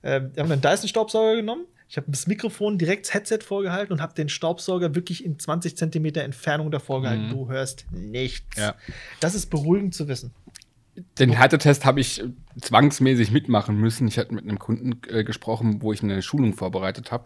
[0.02, 1.66] Ähm, wir haben einen Dyson-Staubsauger genommen.
[1.90, 5.76] Ich habe das Mikrofon direkt das Headset vorgehalten und habe den Staubsauger wirklich in 20
[5.76, 7.26] Zentimeter Entfernung davor gehalten.
[7.26, 7.30] Mhm.
[7.30, 8.56] Du hörst nichts.
[8.56, 8.76] Ja.
[9.18, 10.32] Das ist beruhigend zu wissen.
[11.18, 12.28] Den Härtetest habe ich äh,
[12.60, 14.08] zwangsmäßig mitmachen müssen.
[14.08, 17.24] Ich hatte mit einem Kunden äh, gesprochen, wo ich eine Schulung vorbereitet habe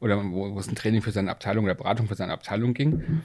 [0.00, 3.22] oder wo, wo es ein Training für seine Abteilung oder Beratung für seine Abteilung ging.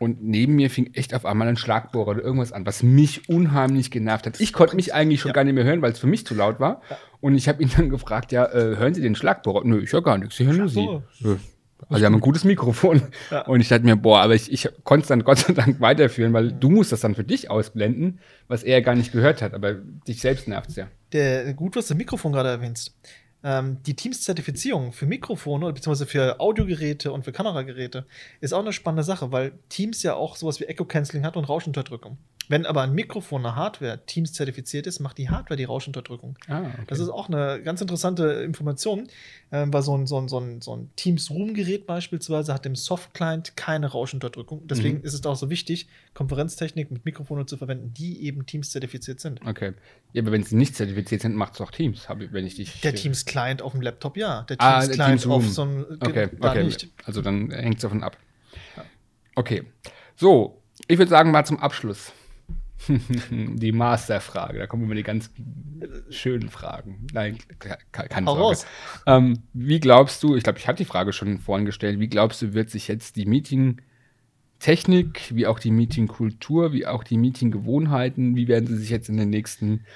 [0.00, 3.90] Und neben mir fing echt auf einmal ein Schlagbohrer oder irgendwas an, was mich unheimlich
[3.92, 4.40] genervt hat.
[4.40, 5.34] Ich konnte mich eigentlich schon Ja.
[5.34, 6.82] gar nicht mehr hören, weil es für mich zu laut war.
[7.20, 9.62] Und ich habe ihn dann gefragt, ja, äh, hören Sie den Schlagbohrer?
[9.64, 10.82] Nö, ich höre gar nichts, ich höre nur Sie.
[10.82, 11.38] Schlagbohrer.
[11.88, 13.02] Also Sie haben ein gutes Mikrofon.
[13.30, 13.42] Ja.
[13.46, 16.32] Und ich dachte mir, boah, aber ich, ich konnte es dann Gott sei Dank weiterführen,
[16.32, 19.54] weil du musst das dann für dich ausblenden, was er gar nicht gehört hat.
[19.54, 20.88] Aber dich selbst nervt es ja.
[21.12, 22.94] Der, gut, was du Mikrofon gerade erwähnst.
[23.44, 28.06] Ähm, die Teams-Zertifizierung für Mikrofone beziehungsweise für Audiogeräte und für Kamerageräte
[28.40, 32.16] ist auch eine spannende Sache, weil Teams ja auch sowas wie Echo-Canceling hat und Rauschunterdrückung.
[32.48, 36.38] Wenn aber ein Mikrofon, eine Hardware Teams zertifiziert ist, macht die Hardware die Rauschunterdrückung.
[36.46, 36.84] Ah, okay.
[36.88, 39.08] Das ist auch eine ganz interessante Information,
[39.50, 43.56] ähm, weil so ein, so ein, so ein, so ein Teams-Room-Gerät beispielsweise hat im Soft-Client
[43.56, 44.66] keine Rauschenunterdrückung.
[44.66, 45.04] Deswegen Mhm.
[45.04, 49.40] ist es auch so wichtig, Konferenztechnik mit Mikrofonen zu verwenden, die eben Teams-zertifiziert sind.
[49.46, 49.72] okay.
[50.12, 52.80] Ja, aber wenn sie nicht zertifiziert sind, macht es doch Teams, wenn ich dich.
[52.82, 52.94] Der
[53.34, 54.42] Teams-Client auf dem Laptop, ja.
[54.42, 56.64] Der Ah, der Teams-Client Teams auf so einem Okay, okay.
[56.64, 56.88] nicht.
[57.04, 58.16] Also dann hängt es davon ab.
[59.34, 59.64] Okay.
[60.16, 62.12] So, ich würde sagen, mal zum Abschluss.
[63.30, 65.30] die Masterfrage, da kommen immer die ganz
[66.10, 67.06] schönen Fragen.
[67.12, 67.38] Nein,
[67.90, 68.58] keine Sorge.
[69.06, 72.42] Ähm, wie glaubst du, ich glaube, ich hatte die Frage schon vorhin gestellt, wie glaubst
[72.42, 78.48] du, wird sich jetzt die Meeting-Technik, wie auch die Meeting-Kultur, wie auch die Meeting-Gewohnheiten, wie
[78.48, 79.86] werden sie sich jetzt in den nächsten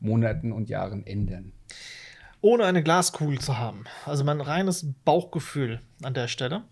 [0.00, 1.52] Monaten und Jahren ändern?
[2.40, 3.84] Ohne eine Glaskugel zu haben.
[4.04, 6.62] Also mein reines Bauchgefühl an der Stelle.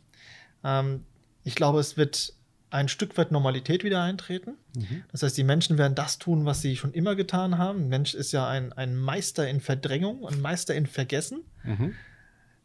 [0.62, 1.04] Ähm,
[1.42, 2.34] ich glaube, es wird
[2.70, 4.56] ein Stück weit Normalität wieder eintreten.
[4.76, 5.04] Mhm.
[5.12, 7.84] Das heißt, die Menschen werden das tun, was sie schon immer getan haben.
[7.84, 11.44] Ein Mensch ist ja ein, ein Meister in Verdrängung, ein Meister in Vergessen.
[11.62, 11.94] Mhm.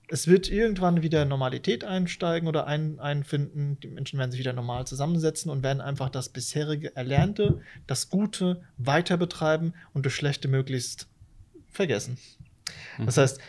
[0.08, 3.80] Es wird irgendwann wieder Normalität einsteigen oder ein, einfinden.
[3.82, 8.64] Die Menschen werden sich wieder normal zusammensetzen und werden einfach das bisherige Erlernte, das Gute
[8.78, 11.08] weiter betreiben und das Schlechte möglichst
[11.68, 12.18] vergessen.
[13.06, 13.40] Das heißt,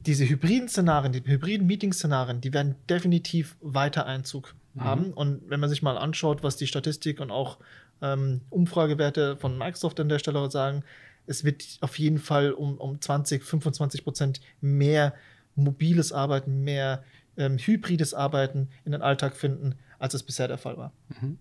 [0.00, 4.80] diese hybriden Szenarien, die hybriden Meeting-Szenarien, die werden definitiv weiter Einzug mhm.
[4.80, 5.12] haben.
[5.12, 7.58] Und wenn man sich mal anschaut, was die Statistik und auch
[8.00, 10.84] ähm, Umfragewerte von Microsoft an der Stelle sagen,
[11.26, 15.14] es wird auf jeden Fall um, um 20, 25 Prozent mehr
[15.54, 17.04] mobiles Arbeiten, mehr
[17.36, 20.92] ähm, hybrides Arbeiten in den Alltag finden, als es bisher der Fall war.
[21.20, 21.38] Mhm.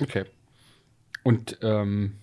[0.00, 0.24] Okay.
[1.22, 2.16] Und ähm,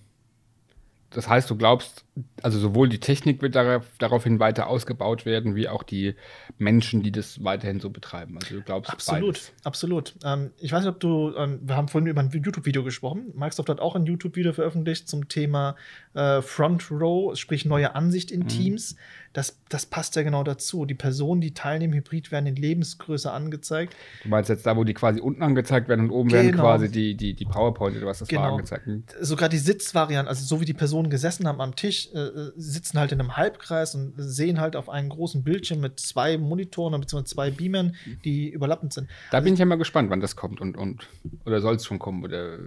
[1.10, 2.04] das heißt, du glaubst,
[2.42, 6.14] also sowohl die Technik wird darauf, daraufhin weiter ausgebaut werden, wie auch die
[6.58, 8.38] Menschen, die das weiterhin so betreiben.
[8.40, 9.52] Also du glaubst absolut, beides.
[9.64, 10.14] absolut.
[10.24, 13.32] Ähm, ich weiß nicht, ob du, ähm, wir haben vorhin über ein YouTube-Video gesprochen.
[13.34, 15.76] Microsoft hat auch ein YouTube-Video veröffentlicht zum Thema
[16.14, 18.48] äh, Front Row, sprich neue Ansicht in mhm.
[18.48, 18.96] Teams.
[19.32, 20.84] Das, das passt ja genau dazu.
[20.84, 23.94] Die Personen, die teilnehmen, Hybrid werden in Lebensgröße angezeigt.
[24.22, 26.42] Du meinst jetzt da, wo die quasi unten angezeigt werden und oben genau.
[26.42, 28.42] werden quasi die, die, die PowerPoint oder was das genau.
[28.42, 28.88] war angezeigt.
[29.20, 32.98] Sogar die Sitzvariante, also so wie die Personen gesessen haben am Tisch, äh, äh sitzen
[32.98, 37.24] halt in einem Halbkreis und sehen halt auf einen großen Bildschirm mit zwei Monitoren bzw.
[37.24, 39.08] zwei Beamern, die überlappend sind.
[39.30, 41.08] Da bin ich ja mal gespannt, wann das kommt und, und
[41.44, 42.58] oder soll es schon kommen oder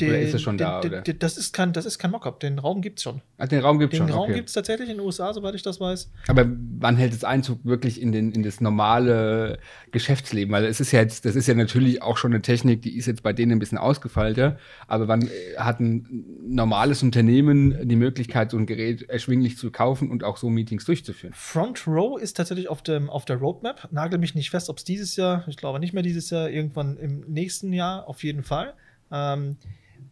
[0.00, 0.80] den, oder ist es schon den, da?
[0.80, 2.38] Den, das ist kein, das ist kein Mockup.
[2.40, 3.22] Den Raum gibt es schon.
[3.38, 4.06] Ach, den Raum gibt es schon.
[4.06, 4.42] Den Raum okay.
[4.44, 6.10] es tatsächlich in den USA, soweit ich das weiß.
[6.28, 6.44] Aber
[6.78, 9.58] wann hält es Einzug wirklich in, den, in das normale
[9.92, 10.52] Geschäftsleben?
[10.52, 13.06] Weil es ist ja jetzt, das ist ja natürlich auch schon eine Technik, die ist
[13.06, 14.58] jetzt bei denen ein bisschen ausgefeilter.
[14.86, 20.10] Aber wann äh, hat ein normales Unternehmen die Möglichkeit, so ein Gerät erschwinglich zu kaufen
[20.10, 21.32] und auch so Meetings durchzuführen?
[21.34, 23.88] Front Row ist tatsächlich auf, dem, auf der Roadmap.
[23.92, 26.98] Nagel mich nicht fest, ob es dieses Jahr, ich glaube nicht mehr dieses Jahr, irgendwann
[26.98, 28.74] im nächsten Jahr auf jeden Fall.
[29.10, 29.56] Ähm,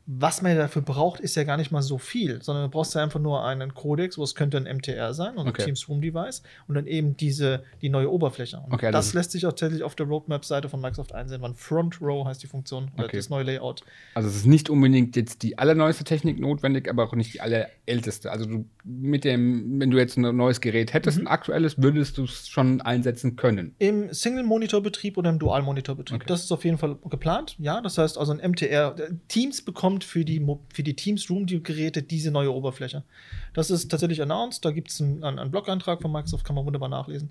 [0.07, 3.03] was man dafür braucht, ist ja gar nicht mal so viel, sondern du brauchst ja
[3.03, 5.65] einfach nur einen Codex, wo es könnte ein MTR sein, also okay.
[5.65, 8.59] Teams Room Device, und dann eben diese, die neue Oberfläche.
[8.59, 12.01] Und okay, das lässt sich auch tatsächlich auf der Roadmap-Seite von Microsoft einsehen, wann Front
[12.03, 13.17] Row heißt die Funktion, oder okay.
[13.17, 13.83] das neue Layout.
[14.15, 18.31] Also es ist nicht unbedingt jetzt die allerneueste Technik notwendig, aber auch nicht die allerälteste.
[18.31, 21.25] Also du mit dem, wenn du jetzt ein neues Gerät hättest, mhm.
[21.25, 23.75] ein aktuelles, würdest du es schon einsetzen können.
[23.79, 26.27] Im Single-Monitor-Betrieb oder im Dual-Monitor-Betrieb.
[26.27, 27.81] Das ist auf jeden Fall geplant, ja.
[27.81, 28.95] Das heißt also ein MTR.
[29.29, 33.05] Teams bekommt für die, für die Teams Room-Geräte diese neue Oberfläche.
[33.53, 34.65] Das ist tatsächlich announced.
[34.65, 37.31] Da gibt es einen, einen Blog-Eintrag von Microsoft, kann man wunderbar nachlesen.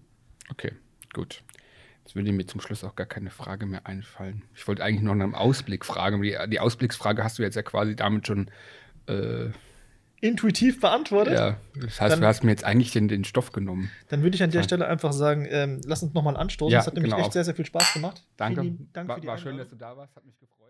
[0.50, 0.72] Okay,
[1.12, 1.44] gut.
[2.06, 4.44] Jetzt würde mir zum Schluss auch gar keine Frage mehr einfallen.
[4.56, 6.22] Ich wollte eigentlich noch nach einem Ausblick fragen.
[6.22, 8.50] Die, die Ausblicksfrage hast du jetzt ja quasi damit schon
[9.08, 9.50] äh,
[10.24, 11.34] intuitiv beantwortet.
[11.34, 13.92] Ja, das heißt, dann, du hast mir jetzt eigentlich den, den Stoff genommen.
[14.08, 16.72] Dann würde ich an der Stelle einfach sagen, ähm, lass uns nochmal anstoßen.
[16.72, 17.26] Ja, das hat nämlich genau.
[17.26, 18.24] echt sehr, sehr viel Spaß gemacht.
[18.38, 18.62] Danke.
[18.62, 20.16] Vielen Dank war, war schön, dass du da warst.
[20.16, 20.63] Hat mich gefreut.